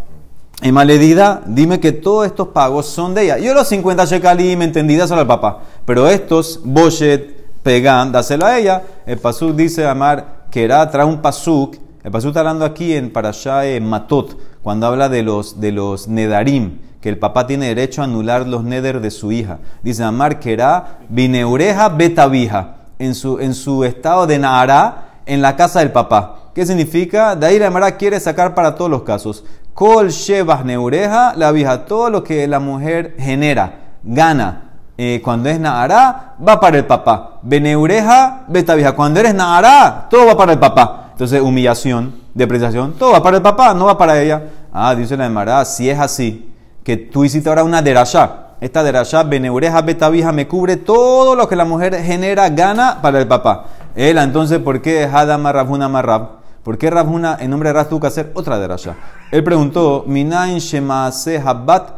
En 0.62 0.74
maledida, 0.74 1.42
dime 1.46 1.80
que 1.80 1.92
todos 1.92 2.26
estos 2.26 2.48
pagos 2.48 2.86
son 2.86 3.14
de 3.14 3.24
ella. 3.24 3.38
Yo 3.38 3.52
los 3.52 3.68
50 3.68 4.04
shekali 4.06 4.56
me 4.56 4.64
entendí, 4.64 4.98
solo 5.00 5.20
al 5.20 5.26
papá. 5.26 5.60
Pero 5.84 6.08
estos, 6.08 6.60
Boshet, 6.64 7.42
Pegan, 7.62 8.10
dáselo 8.10 8.46
a 8.46 8.58
ella. 8.58 8.82
El 9.06 9.18
pasuk 9.18 9.54
dice, 9.54 9.86
Amar, 9.86 10.46
que 10.50 10.64
era, 10.64 10.90
trae 10.90 11.04
un 11.04 11.20
pasuk. 11.20 11.76
El 12.02 12.10
pasuk 12.10 12.28
está 12.28 12.40
hablando 12.40 12.64
aquí 12.64 12.94
en 12.94 13.12
Parashá 13.12 13.62
Matot, 13.80 14.38
cuando 14.62 14.86
habla 14.86 15.08
de 15.08 15.22
los, 15.22 15.60
de 15.60 15.72
los 15.72 16.08
nedarim, 16.08 16.78
que 17.00 17.08
el 17.08 17.18
papá 17.18 17.46
tiene 17.46 17.68
derecho 17.68 18.00
a 18.00 18.04
anular 18.04 18.48
los 18.48 18.64
neder 18.64 19.00
de 19.00 19.10
su 19.10 19.30
hija. 19.30 19.58
Dice, 19.82 20.04
Amar, 20.04 20.40
que 20.40 20.52
era, 20.52 21.00
bineureja 21.08 21.88
betavija 21.90 22.81
en 23.02 23.14
su, 23.16 23.40
en 23.40 23.54
su 23.54 23.84
estado 23.84 24.26
de 24.26 24.38
Nahara 24.38 25.08
en 25.26 25.42
la 25.42 25.56
casa 25.56 25.80
del 25.80 25.90
papá. 25.90 26.36
¿Qué 26.54 26.64
significa? 26.64 27.34
De 27.34 27.46
ahí 27.46 27.58
la 27.58 27.70
Mara 27.70 27.96
quiere 27.96 28.20
sacar 28.20 28.54
para 28.54 28.74
todos 28.74 28.90
los 28.90 29.02
casos. 29.02 29.44
Kol 29.74 30.10
Shebas 30.10 30.64
Neureja, 30.64 31.34
la 31.36 31.50
vieja, 31.50 31.84
todo 31.84 32.10
lo 32.10 32.22
que 32.22 32.46
la 32.46 32.60
mujer 32.60 33.16
genera, 33.18 33.96
gana. 34.02 34.68
Eh, 34.98 35.20
cuando 35.24 35.48
es 35.48 35.58
Nahara, 35.58 36.34
va 36.46 36.60
para 36.60 36.78
el 36.78 36.84
papá. 36.84 37.40
Beneureja, 37.42 38.44
beta 38.46 38.74
vieja. 38.74 38.92
Cuando 38.92 39.18
eres 39.18 39.34
Nahara, 39.34 40.06
todo 40.08 40.26
va 40.26 40.36
para 40.36 40.52
el 40.52 40.58
papá. 40.58 41.08
Entonces, 41.12 41.40
humillación, 41.40 42.14
depreciación, 42.34 42.92
todo 42.92 43.12
va 43.12 43.22
para 43.22 43.38
el 43.38 43.42
papá, 43.42 43.74
no 43.74 43.86
va 43.86 43.98
para 43.98 44.20
ella. 44.20 44.42
Ah, 44.72 44.94
dice 44.94 45.16
la 45.16 45.28
Mara, 45.28 45.64
si 45.64 45.90
es 45.90 45.98
así, 45.98 46.52
que 46.84 46.96
tú 46.96 47.24
hiciste 47.24 47.48
ahora 47.48 47.64
una 47.64 47.82
derashá 47.82 48.42
esta 48.62 48.84
de 48.84 48.92
Rasha, 48.92 49.24
Beneureja 49.24 49.82
Betavija, 49.82 50.30
me 50.30 50.46
cubre 50.46 50.76
todo 50.76 51.34
lo 51.34 51.48
que 51.48 51.56
la 51.56 51.64
mujer 51.64 51.96
genera, 51.96 52.48
gana 52.48 53.00
para 53.02 53.18
el 53.18 53.26
papá. 53.26 53.64
Él, 53.96 54.18
entonces, 54.18 54.60
¿por 54.60 54.80
qué 54.80 55.02
Hadama 55.04 55.50
Rabhuna 55.50 55.88
Marrab? 55.88 56.42
¿Por 56.62 56.78
qué 56.78 56.88
Rabhuna 56.88 57.36
en 57.40 57.50
nombre 57.50 57.70
de 57.70 57.72
Raz 57.72 57.88
tuvo 57.88 57.98
que 57.98 58.06
hacer 58.06 58.30
otra 58.34 58.60
de 58.60 58.68
Rasha? 58.68 58.94
Él 59.32 59.42
preguntó, 59.42 60.04
Minain 60.06 60.58
Shemase 60.58 61.42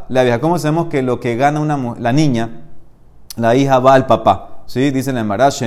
la 0.09 0.23
vieja, 0.23 0.41
¿cómo 0.41 0.57
sabemos 0.57 0.87
que 0.87 1.03
lo 1.03 1.19
que 1.19 1.35
gana 1.35 1.59
una, 1.59 1.77
la 1.99 2.11
niña, 2.11 2.63
la 3.35 3.55
hija 3.55 3.77
va 3.77 3.93
al 3.93 4.07
papá? 4.07 4.63
¿Sí? 4.65 4.89
Dice 4.89 5.11
en 5.11 5.17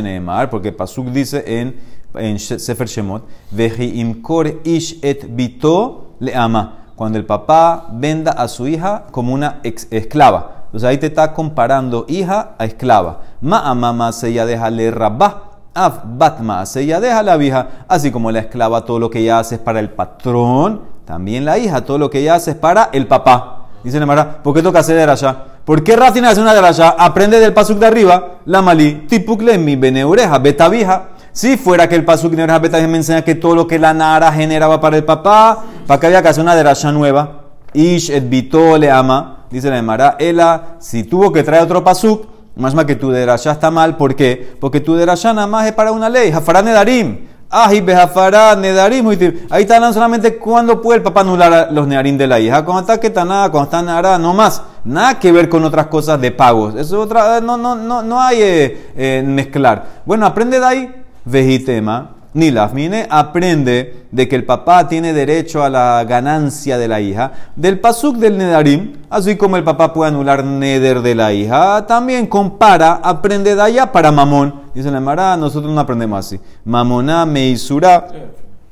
el 0.06 0.48
porque 0.50 0.72
Pasuk 0.72 1.06
dice 1.10 1.44
en, 1.46 1.76
en 2.16 2.40
Sefer 2.40 2.88
Shemot, 2.88 3.24
Veji 3.52 4.00
imkor 4.00 4.62
ish 4.64 4.98
et 5.02 5.28
bito 5.30 6.16
le 6.18 6.34
ama. 6.34 6.86
Cuando 6.96 7.18
el 7.18 7.24
papá 7.24 7.86
venda 7.92 8.32
a 8.32 8.48
su 8.48 8.66
hija 8.66 9.04
como 9.12 9.32
una 9.32 9.60
esclava. 9.62 10.57
Entonces 10.68 10.86
ahí 10.86 10.98
te 10.98 11.06
está 11.06 11.32
comparando 11.32 12.04
hija 12.08 12.50
a 12.58 12.66
esclava. 12.66 13.20
Ma 13.40 13.74
mamá 13.74 14.12
se 14.12 14.28
ella 14.28 14.44
deja 14.44 14.68
le 14.68 14.90
rabá. 14.90 15.44
Af 15.74 16.00
batma 16.04 16.66
se 16.66 16.82
ella 16.82 17.00
deja 17.00 17.22
la 17.22 17.42
hija. 17.42 17.68
Así 17.88 18.10
como 18.10 18.30
la 18.30 18.40
esclava 18.40 18.84
todo 18.84 18.98
lo 18.98 19.08
que 19.08 19.20
ella 19.20 19.38
hace 19.38 19.54
es 19.54 19.60
para 19.62 19.80
el 19.80 19.88
patrón, 19.88 20.82
también 21.06 21.46
la 21.46 21.56
hija 21.56 21.80
todo 21.80 21.96
lo 21.96 22.10
que 22.10 22.18
ella 22.18 22.34
hace 22.34 22.50
es 22.50 22.56
para 22.56 22.90
el 22.92 23.06
papá. 23.06 23.68
Dice 23.82 23.98
Nemara, 23.98 24.42
¿por 24.42 24.52
qué 24.52 24.62
toca 24.62 24.80
hacer 24.80 24.96
de 24.96 25.10
allá? 25.10 25.44
¿Por 25.64 25.82
qué 25.82 25.96
Rafi 25.96 26.20
hace 26.20 26.40
una 26.42 26.52
de 26.52 26.66
allá? 26.66 26.96
Aprende 26.98 27.40
del 27.40 27.54
pasuk 27.54 27.78
de 27.78 27.86
arriba, 27.86 28.40
la 28.44 28.60
malí, 28.60 29.06
tipukle 29.08 29.56
mi 29.56 29.76
beneureja, 29.76 30.38
betavija. 30.38 31.08
Si 31.32 31.56
fuera 31.56 31.88
que 31.88 31.94
el 31.94 32.04
pasuk 32.04 32.32
de 32.32 32.44
betavija 32.58 32.88
me 32.88 32.98
enseña 32.98 33.22
que 33.22 33.36
todo 33.36 33.54
lo 33.54 33.66
que 33.66 33.78
la 33.78 33.94
nara 33.94 34.30
generaba 34.32 34.80
para 34.80 34.96
el 34.96 35.04
papá, 35.04 35.64
para 35.86 35.98
que 35.98 36.06
había 36.08 36.20
que 36.20 36.28
hacer 36.28 36.42
una 36.42 36.54
de 36.54 36.68
allá 36.68 36.92
nueva. 36.92 37.42
Ish 37.72 38.10
et 38.10 38.52
le 38.78 38.90
ama 38.90 39.37
dice 39.50 39.70
la 39.70 39.78
Emara, 39.78 40.16
Ela, 40.18 40.76
si 40.78 41.04
tuvo 41.04 41.32
que 41.32 41.42
traer 41.42 41.62
otro 41.62 41.82
pasuk, 41.82 42.26
más 42.56 42.74
más 42.74 42.84
que 42.86 42.96
tu 42.96 43.10
derashá 43.10 43.52
está 43.52 43.70
mal, 43.70 43.96
¿por 43.96 44.16
qué? 44.16 44.56
Porque 44.60 44.80
tu 44.80 44.94
derashá 44.94 45.32
nada 45.32 45.46
más 45.46 45.66
es 45.66 45.72
para 45.72 45.92
una 45.92 46.08
ley, 46.08 46.32
jafará 46.32 46.62
nedarim. 46.62 47.28
Ahi 47.50 47.80
bejafará 47.80 48.54
nedarim. 48.56 49.08
Ahí 49.48 49.62
está 49.62 49.76
hablando 49.76 49.94
solamente 49.94 50.36
cuando 50.36 50.82
puede 50.82 50.98
el 50.98 51.02
papá 51.02 51.22
anular 51.22 51.68
los 51.72 51.86
nedarim 51.86 52.18
de 52.18 52.26
la 52.26 52.38
hija. 52.38 52.62
Cuando 52.64 52.80
está 52.80 53.00
que 53.00 53.08
nada, 53.08 53.50
cuando 53.50 53.64
está 53.64 53.80
nada, 53.80 54.18
no 54.18 54.34
más. 54.34 54.62
Nada 54.84 55.18
que 55.18 55.32
ver 55.32 55.48
con 55.48 55.64
otras 55.64 55.86
cosas 55.86 56.20
de 56.20 56.30
pagos. 56.30 56.74
Eso 56.74 56.98
es 56.98 57.06
otra, 57.06 57.40
no, 57.40 57.56
no, 57.56 57.74
no, 57.74 58.02
no 58.02 58.20
hay 58.20 58.42
eh, 58.42 58.92
eh, 58.96 59.22
mezclar. 59.24 60.02
Bueno, 60.04 60.26
aprende 60.26 60.60
de 60.60 60.66
ahí, 60.66 60.94
vejitema 61.24 62.17
ni 62.34 62.52
mine 62.74 63.06
aprende 63.08 64.06
de 64.10 64.28
que 64.28 64.36
el 64.36 64.44
papá 64.44 64.86
tiene 64.88 65.12
derecho 65.12 65.62
a 65.62 65.70
la 65.70 66.04
ganancia 66.04 66.76
de 66.76 66.88
la 66.88 67.00
hija 67.00 67.32
del 67.56 67.80
pasuk 67.80 68.16
del 68.16 68.36
nedarim, 68.36 68.92
así 69.08 69.36
como 69.36 69.56
el 69.56 69.64
papá 69.64 69.92
puede 69.92 70.10
anular 70.10 70.44
neder 70.44 71.00
de 71.00 71.14
la 71.14 71.32
hija, 71.32 71.86
también 71.86 72.26
compara, 72.26 73.00
aprende 73.02 73.54
de 73.54 73.62
allá 73.62 73.92
para 73.92 74.12
mamón. 74.12 74.68
Dice 74.74 74.90
la 74.90 75.00
Mara, 75.00 75.36
nosotros 75.36 75.72
no 75.72 75.80
aprendemos 75.80 76.18
así. 76.18 76.40
Mamoná 76.64 77.26
meisura. 77.26 78.06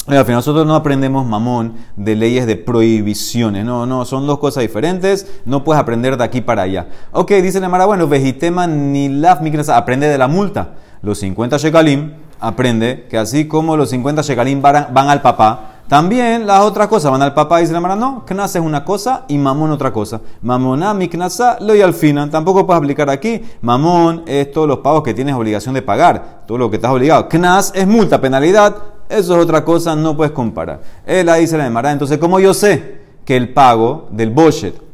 Al 0.07 0.25
final 0.25 0.37
nosotros 0.37 0.65
no 0.65 0.77
aprendemos 0.77 1.27
mamón 1.27 1.75
de 1.97 2.15
leyes 2.15 2.47
de 2.47 2.55
prohibiciones. 2.55 3.65
No, 3.65 3.87
no, 3.87 4.05
son 4.05 4.27
dos 4.27 4.39
cosas 4.39 4.63
diferentes. 4.63 5.27
No 5.45 5.65
puedes 5.65 5.81
aprender 5.81 6.17
de 6.17 6.23
aquí 6.23 6.43
para 6.43 6.63
allá. 6.63 6.87
Ok, 7.11 7.33
dice 7.33 7.59
la 7.59 7.69
Mara, 7.69 7.87
bueno, 7.87 8.07
vejitema 8.07 8.69
ni 8.69 9.09
laf 9.09 9.41
aprende 9.71 10.07
de 10.07 10.19
la 10.19 10.29
multa. 10.29 10.75
Los 11.03 11.19
50 11.19 11.57
shekalim 11.57 12.13
aprende 12.41 13.07
que 13.09 13.19
así 13.19 13.47
como 13.47 13.77
los 13.77 13.91
50 13.91 14.23
shekalim 14.23 14.63
van, 14.63 15.09
al 15.09 15.23
papá, 15.23 15.83
también 15.89 16.47
las 16.47 16.61
otras 16.63 16.89
cosas 16.89 17.11
van 17.13 17.23
al 17.23 17.33
papá 17.33 17.63
y 17.63 17.67
se 17.67 17.73
la 17.73 17.81
mara, 17.81 17.95
no, 17.95 18.25
knas 18.27 18.57
es 18.57 18.63
una 18.63 18.85
cosa 18.85 19.25
y 19.29 19.39
mamón 19.39 19.71
otra 19.71 19.93
cosa. 19.93 20.21
Mamoná, 20.43 20.95
mi 20.95 21.09
knasa, 21.09 21.59
lo 21.61 21.75
y 21.77 21.81
al 21.81 21.95
final. 21.95 22.29
Tampoco 22.29 22.67
puedes 22.67 22.79
aplicar 22.79 23.09
aquí. 23.09 23.41
Mamón 23.61 24.25
es 24.27 24.51
todos 24.51 24.67
los 24.67 24.79
pagos 24.79 25.03
que 25.03 25.15
tienes 25.15 25.35
obligación 25.35 25.75
de 25.75 25.83
pagar, 25.83 26.43
todo 26.47 26.59
lo 26.59 26.71
que 26.71 26.77
estás 26.77 26.91
obligado. 26.91 27.29
Knas 27.29 27.73
es 27.75 27.87
multa, 27.87 28.21
penalidad, 28.21 28.75
eso 29.09 29.37
es 29.37 29.43
otra 29.43 29.65
cosa, 29.65 29.95
no 29.95 30.17
puedes 30.17 30.33
comparar. 30.33 30.81
Él 31.07 31.29
ahí 31.29 31.47
se 31.47 31.57
la 31.57 31.71
mara. 31.71 31.93
Entonces, 31.93 32.19
como 32.19 32.41
yo 32.41 32.53
sé 32.53 33.01
que 33.25 33.37
el 33.37 33.53
pago 33.53 34.09
del 34.11 34.31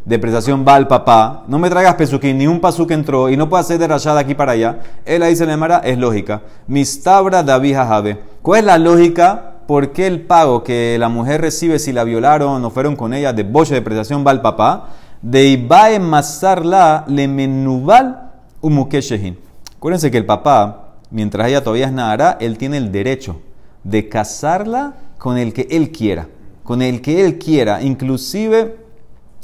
boshet 0.05 0.13
depreciación 0.13 0.65
va 0.67 0.75
al 0.75 0.89
papá, 0.89 1.45
no 1.47 1.59
me 1.59 1.71
traigas 1.71 1.95
pesuquín, 1.95 2.39
ni 2.39 2.47
un 2.47 2.61
que 2.61 2.95
entró 2.95 3.31
y 3.31 3.37
no 3.37 3.49
puede 3.49 3.61
hacer 3.61 3.79
de 3.79 3.87
rayada 3.87 4.21
aquí 4.21 4.35
para 4.35 4.53
allá, 4.53 4.81
él 5.05 5.23
ahí 5.23 5.37
se 5.37 5.47
le 5.47 5.53
llama, 5.53 5.81
es 5.85 5.99
lógica. 5.99 6.43
Mistabra 6.67 7.43
David 7.43 7.75
Jabe. 7.75 8.19
¿Cuál 8.43 8.61
es 8.61 8.67
la 8.67 8.79
lógica? 8.79 9.57
¿Por 9.67 9.93
qué 9.93 10.07
el 10.07 10.23
pago 10.23 10.65
que 10.65 10.97
la 10.99 11.09
mujer 11.09 11.41
recibe 11.41 11.79
si 11.79 11.93
la 11.93 12.05
violaron 12.05 12.65
o 12.65 12.71
fueron 12.71 12.97
con 12.97 13.15
ella 13.15 13.33
de 13.33 13.45
boche 13.45 13.75
de 13.75 13.81
depreciación 13.81 14.25
va 14.27 14.33
al 14.33 14.43
papá? 14.43 14.89
De 15.23 15.45
Ibae 15.45 16.01
Masarla 16.01 17.05
le 17.07 17.29
menubal 17.29 18.33
umukeshehin. 18.61 19.39
Acuérdense 19.77 20.11
que 20.11 20.19
el 20.19 20.27
papá, 20.27 20.95
mientras 21.11 21.49
ella 21.49 21.63
todavía 21.63 21.87
es 21.87 21.93
nada, 21.93 22.37
él 22.41 22.59
tiene 22.59 22.77
el 22.77 22.91
derecho 22.91 23.41
de 23.85 24.09
casarla 24.09 24.95
con 25.19 25.39
el 25.39 25.53
que 25.53 25.69
él 25.71 25.93
quiera. 25.93 26.29
Con 26.65 26.83
el 26.83 27.01
que 27.01 27.25
él 27.25 27.39
quiera, 27.39 27.83
inclusive 27.83 28.82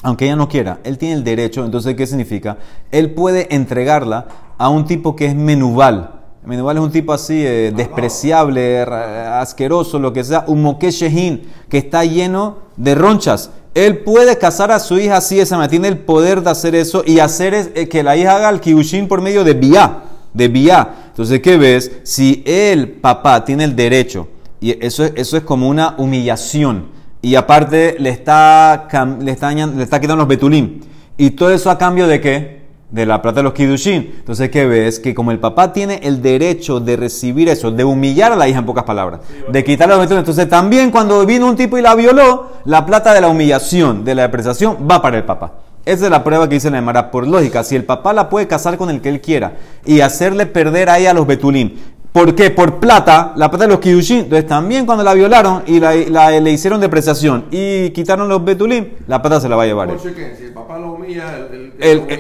aunque 0.03 0.27
ella 0.27 0.37
no 0.37 0.49
quiera, 0.49 0.79
él 0.85 0.97
tiene 0.97 1.15
el 1.15 1.25
derecho, 1.25 1.65
entonces, 1.65 1.95
¿qué 1.95 2.07
significa? 2.07 2.59
Él 2.93 3.13
puede 3.15 3.55
entregarla 3.55 4.27
a 4.57 4.69
un 4.69 4.85
tipo 4.85 5.17
que 5.17 5.27
es 5.27 5.35
menubal. 5.35 6.15
Menubal 6.45 6.77
es 6.79 6.83
un 6.83 6.93
tipo 6.93 7.13
así, 7.13 7.45
eh, 7.45 7.73
despreciable, 7.77 8.81
asqueroso, 8.81 9.99
lo 9.99 10.13
que 10.13 10.25
sea, 10.25 10.45
un 10.47 10.63
moqueshehin, 10.63 11.43
que 11.69 11.79
está 11.79 12.05
lleno 12.05 12.59
de 12.77 12.95
ronchas. 12.95 13.51
Él 13.75 13.99
puede 13.99 14.39
casar 14.39 14.71
a 14.71 14.79
su 14.79 14.99
hija 14.99 15.19
así, 15.19 15.41
esa 15.41 15.69
tiene 15.69 15.89
el 15.89 15.99
poder 15.99 16.43
de 16.43 16.51
hacer 16.51 16.75
eso 16.75 17.03
y 17.05 17.19
hacer 17.19 17.55
es, 17.55 17.71
eh, 17.75 17.89
que 17.89 18.03
la 18.03 18.17
hija 18.17 18.37
haga 18.37 18.51
el 18.51 18.61
kiushin 18.61 19.09
por 19.09 19.21
medio 19.21 19.45
de 19.45 19.55
vía, 19.55 20.05
de 20.33 20.49
vía. 20.49 20.95
Entonces, 21.09 21.41
¿qué 21.41 21.59
ves? 21.59 21.91
Si 22.05 22.43
el 22.47 22.89
papá 22.89 23.45
tiene 23.45 23.65
el 23.65 23.75
derecho, 23.75 24.29
y 24.61 24.85
eso, 24.85 25.05
eso 25.05 25.37
es 25.37 25.43
como 25.43 25.69
una 25.69 25.97
humillación, 25.99 26.87
y 27.23 27.35
aparte 27.35 27.97
le 27.99 28.11
está, 28.11 28.89
le 29.21 29.33
está, 29.33 29.53
le 29.53 29.83
está 29.83 30.01
quitando 30.01 30.17
los 30.17 30.29
betulim. 30.29 30.81
¿Y 31.17 31.31
todo 31.31 31.51
eso 31.51 31.71
a 31.71 31.79
cambio 31.79 32.07
de 32.07 32.21
qué? 32.21 32.59
de 32.91 33.05
la 33.05 33.21
plata 33.21 33.41
de 33.41 33.43
los 33.43 33.53
kidushin. 33.53 34.15
Entonces, 34.19 34.51
¿qué 34.51 34.67
ves? 34.67 34.99
Que 34.99 35.15
como 35.15 35.31
el 35.31 35.39
papá 35.39 35.73
tiene 35.73 36.01
el 36.03 36.23
derecho 36.23 36.81
de 36.81 36.97
recibir 36.97 37.49
eso, 37.49 37.71
de 37.71 37.85
humillar 37.85 38.33
a 38.33 38.37
la 38.37 38.49
hija 38.49 38.61
en 38.61 38.67
pocas 38.67 38.85
palabras, 38.85 39.21
de 39.51 39.65
quitarle 39.65 39.95
los 39.95 40.03
betulim, 40.03 40.21
entonces 40.21 40.49
también 40.49 40.91
cuando 40.91 41.25
vino 41.27 41.47
un 41.47 41.57
tipo 41.57 41.77
y 41.77 41.83
la 41.83 41.95
violó, 41.95 42.53
la 42.65 42.87
plata 42.87 43.13
de 43.13 43.21
la 43.21 43.29
humillación, 43.29 44.05
de 44.05 44.15
la 44.15 44.23
depreciación, 44.23 44.89
va 44.91 45.03
para 45.03 45.19
el 45.19 45.25
papá. 45.25 45.53
Esa 45.85 46.05
es 46.05 46.11
la 46.11 46.23
prueba 46.23 46.49
que 46.49 46.57
dice 46.57 46.71
la 46.71 46.79
Emara. 46.79 47.11
Por 47.11 47.27
lógica, 47.27 47.65
si 47.65 47.75
el 47.75 47.85
papá 47.85 48.13
la 48.13 48.29
puede 48.29 48.47
casar 48.47 48.77
con 48.77 48.91
el 48.91 49.01
que 49.01 49.09
él 49.09 49.23
quiera 49.23 49.55
y 49.87 50.01
hacerle 50.01 50.45
perder 50.45 50.91
a 50.91 50.99
ella 50.99 51.15
los 51.15 51.27
betulim, 51.27 51.77
¿Por 52.13 52.35
qué? 52.35 52.51
Por 52.51 52.77
plata, 52.81 53.33
la 53.37 53.49
plata 53.51 53.65
de 53.67 53.71
los 53.71 53.81
kidushin. 53.81 54.21
Entonces 54.21 54.47
también 54.47 54.87
cuando 54.87 55.05
la 55.05 55.15
violaron 55.15 55.63
y 55.67 55.79
la, 55.79 55.95
la- 55.95 56.31
le 56.41 56.51
hicieron 56.51 56.81
depreciación 56.81 57.45
y 57.51 57.91
quitaron 57.91 58.29
los 58.29 58.45
betulim, 58.45 58.89
la 59.07 59.21
plata 59.21 59.41
se 59.41 59.49
la 59.49 59.57
va 59.57 59.65
a 59.65 59.67
llevar. 59.67 59.91
él. 59.91 59.99
Si 60.01 60.45
el 60.45 60.53
papá 60.55 60.79
lo 60.79 60.93
humilla, 60.95 61.37
el, 61.37 61.73
el, 61.81 62.03
El- 62.09 62.11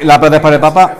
el- 0.00 0.06
la 0.06 0.20
plata 0.20 0.36
es 0.36 0.42
para 0.42 0.54
el 0.56 0.60
papá. 0.60 0.96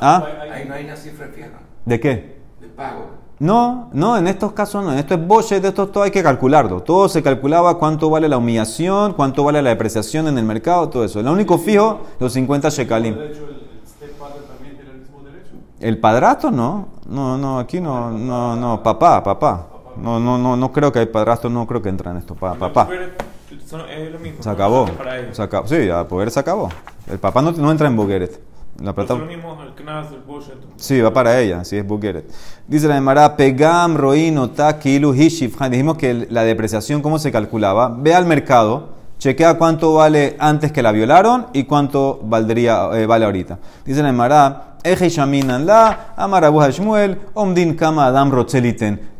¿Ah? 0.00 0.24
Ahí 0.54 0.64
no 0.66 0.74
hay 0.74 0.84
una 0.84 0.96
cifra 0.96 1.26
fija 1.34 1.48
¿De 1.84 1.98
qué? 2.00 2.38
de 2.60 2.68
pago. 2.68 3.18
No, 3.40 3.88
no, 3.92 4.16
en 4.16 4.26
estos 4.28 4.52
casos 4.52 4.84
no. 4.84 4.92
En 4.92 4.98
esto 4.98 5.14
es 5.14 5.26
budget, 5.26 5.64
esto 5.64 5.88
todo 5.88 6.02
hay 6.04 6.10
que 6.10 6.22
calcularlo. 6.22 6.82
Todo 6.82 7.08
se 7.08 7.22
calculaba 7.22 7.78
cuánto 7.78 8.10
vale 8.10 8.28
la 8.28 8.36
humillación, 8.38 9.12
cuánto 9.14 9.44
vale 9.44 9.60
la 9.62 9.70
depreciación 9.70 10.26
en 10.28 10.38
el 10.38 10.44
mercado, 10.44 10.88
todo 10.88 11.04
eso. 11.04 11.22
Lo 11.22 11.32
único 11.32 11.56
fijo, 11.58 12.00
los 12.20 12.32
50 12.32 12.68
shekalim. 12.68 13.16
De 13.16 13.26
hecho, 13.28 13.44
el, 13.44 13.50
el 13.54 13.86
stepfather 13.86 14.42
también 14.42 14.76
tiene 14.76 14.90
el 14.92 14.98
mismo 15.00 15.20
derecho. 15.22 15.52
El 15.80 15.98
padrastro 15.98 16.50
no. 16.50 16.88
No, 17.08 17.38
no, 17.38 17.58
aquí 17.58 17.80
no, 17.80 18.10
no, 18.10 18.54
no, 18.56 18.82
papá, 18.82 19.22
papá. 19.22 19.66
No, 19.96 20.20
no, 20.20 20.38
no, 20.38 20.56
no 20.56 20.72
creo 20.72 20.92
que 20.92 21.00
hay 21.00 21.06
padrastro, 21.06 21.50
no 21.50 21.66
creo 21.66 21.82
que 21.82 21.88
entra 21.88 22.10
en 22.10 22.18
esto, 22.18 22.34
pa- 22.34 22.54
papá. 22.54 22.88
Es 22.90 24.12
lo 24.12 24.18
mismo. 24.18 24.42
Se 24.42 24.50
acabó. 24.50 24.86
Se 25.32 25.42
acabó. 25.42 25.66
Sí, 25.66 25.88
a 25.90 26.06
poder 26.06 26.30
se 26.30 26.40
acabó. 26.40 26.68
El 27.10 27.18
papá 27.18 27.42
no, 27.42 27.52
no 27.52 27.70
entra 27.70 27.88
en 27.88 27.96
Bogueret. 27.96 28.40
La 28.82 28.92
plata, 28.94 29.14
lo 29.14 29.26
mismo 29.26 29.58
el 29.60 29.74
del 29.74 30.20
Bosch. 30.24 30.50
sí, 30.76 31.00
va 31.00 31.12
para 31.12 31.40
ella, 31.40 31.64
si 31.64 31.76
es 31.76 31.84
Bogueret. 31.84 32.30
Dice 32.68 32.86
la 32.86 32.96
Emara, 32.96 33.36
Pegam, 33.36 33.96
Roino, 33.96 34.50
Takilu. 34.50 35.12
Dijimos 35.12 35.96
que 35.96 36.10
el- 36.10 36.28
la 36.30 36.44
depreciación, 36.44 37.02
¿cómo 37.02 37.18
se 37.18 37.32
calculaba? 37.32 37.88
Ve 37.98 38.14
al 38.14 38.24
mercado, 38.26 38.90
chequea 39.18 39.54
cuánto 39.58 39.94
vale 39.94 40.36
antes 40.38 40.70
que 40.70 40.82
la 40.82 40.92
violaron 40.92 41.46
y 41.52 41.64
cuánto 41.64 42.20
valdría, 42.22 42.88
eh, 42.92 43.06
vale 43.06 43.24
ahorita. 43.24 43.58
Dice 43.84 44.00
la 44.00 44.10
Emara, 44.10 44.67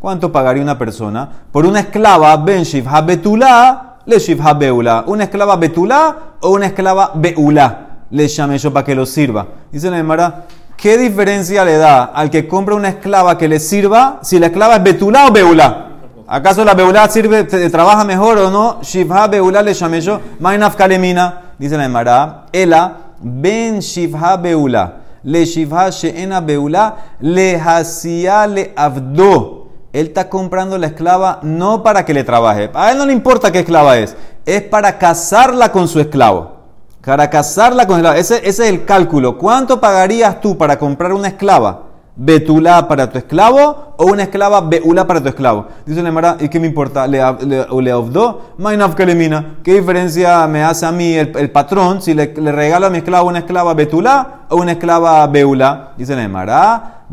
¿Cuánto 0.01 0.33
pagaría 0.33 0.63
una 0.63 0.79
persona 0.79 1.29
por 1.51 1.67
una 1.67 1.81
esclava, 1.81 2.37
Ben 2.37 2.63
Shivha 2.63 3.01
Betulá, 3.03 3.97
Le 4.07 4.19
Shivha 4.19 4.55
Beula? 4.55 5.05
¿Una 5.07 5.25
esclava 5.25 5.57
Betulá 5.57 6.17
o 6.41 6.51
una 6.51 6.67
esclava 6.67 7.13
Beula? 7.15 7.87
Le 8.11 8.29
llame 8.29 8.59
yo 8.59 8.73
para 8.73 8.85
que 8.85 8.95
lo 8.95 9.05
sirva. 9.05 9.47
Dice 9.71 9.91
la 9.91 9.99
Emara, 9.99 10.47
¿qué 10.77 10.97
diferencia 10.97 11.65
le 11.65 11.77
da 11.77 12.05
al 12.05 12.31
que 12.31 12.49
compra 12.49 12.75
una 12.75 12.89
esclava 12.89 13.37
que 13.37 13.49
le 13.49 13.61
sirva 13.61 14.21
si 14.23 14.39
la 14.39 14.47
esclava 14.47 14.77
es 14.77 14.83
Betulá 14.83 15.27
o 15.27 15.33
Beula? 15.33 15.85
¿Acaso 16.27 16.65
la 16.65 16.75
Beulá 16.75 17.09
sirve, 17.09 17.45
trabaja 17.45 18.05
mejor 18.05 18.39
o 18.39 18.51
no? 18.51 18.79
Shivha 18.83 19.29
Beulá 19.29 19.63
le 19.63 19.75
llamé 19.75 20.01
yo. 20.01 20.21
Mainaf 20.41 20.77
Kalemina. 20.77 21.55
Dice 21.59 21.77
la 21.77 21.87
Emara. 21.87 22.45
Ela 22.53 22.97
ben 23.21 23.81
Shivha 23.81 24.37
Beulá. 24.37 24.93
Le 25.23 25.45
Shivha 25.45 25.91
Sheena 25.91 26.41
Beulá. 26.41 26.97
Le 27.21 27.57
Hasia 27.57 28.47
le 28.47 28.73
Avdo. 28.77 29.59
Él 29.93 30.09
está 30.09 30.29
comprando 30.29 30.77
la 30.77 30.89
esclava 30.89 31.41
no 31.43 31.83
para 31.83 32.05
que 32.05 32.13
le 32.13 32.23
trabaje. 32.23 32.71
A 32.75 32.93
él 32.93 32.99
no 32.99 33.07
le 33.07 33.13
importa 33.13 33.51
qué 33.51 33.61
esclava 33.61 33.99
es. 33.99 34.17
Es 34.45 34.63
para 34.63 34.99
casarla 34.99 35.73
con 35.73 35.89
su 35.89 35.99
esclavo. 35.99 36.59
Para 37.05 37.31
casarla 37.31 37.87
con 37.87 37.97
esclava. 37.97 38.19
Ese, 38.19 38.37
ese 38.37 38.65
es 38.65 38.71
el 38.71 38.85
cálculo. 38.85 39.39
¿Cuánto 39.39 39.81
pagarías 39.81 40.41
tú 40.41 40.59
para 40.59 40.79
comprar 40.79 41.13
una 41.13 41.29
esclava? 41.29 41.85
Betulá 42.21 42.87
para 42.89 43.09
tu 43.11 43.17
esclavo 43.17 43.95
o 43.97 44.07
una 44.07 44.25
esclava 44.25 44.61
Beulá 44.61 45.07
para 45.07 45.23
tu 45.23 45.29
esclavo. 45.29 45.69
Dice 45.87 46.03
la 46.03 46.09
Emara, 46.11 46.37
¿y 46.41 46.49
qué 46.49 46.61
me 46.61 46.67
importa? 46.67 47.07
¿Le, 47.07 47.19
le, 47.47 47.65
le 47.81 49.03
elimina. 49.05 49.59
¿Qué 49.63 49.75
diferencia 49.75 50.47
me 50.49 50.65
hace 50.65 50.85
a 50.85 50.93
mí 50.93 51.15
el, 51.15 51.33
el 51.37 51.51
patrón 51.51 52.03
si 52.03 52.15
le, 52.15 52.35
le 52.35 52.53
regalo 52.53 52.87
a 52.87 52.91
mi 52.91 52.99
esclavo 52.99 53.29
una 53.29 53.39
esclava 53.39 53.73
Betulá 53.73 54.38
o 54.51 54.57
una 54.57 54.73
esclava 54.73 55.27
Beulá? 55.27 55.93
Dice 55.97 56.15
la 56.17 56.23
Emara, 56.25 57.05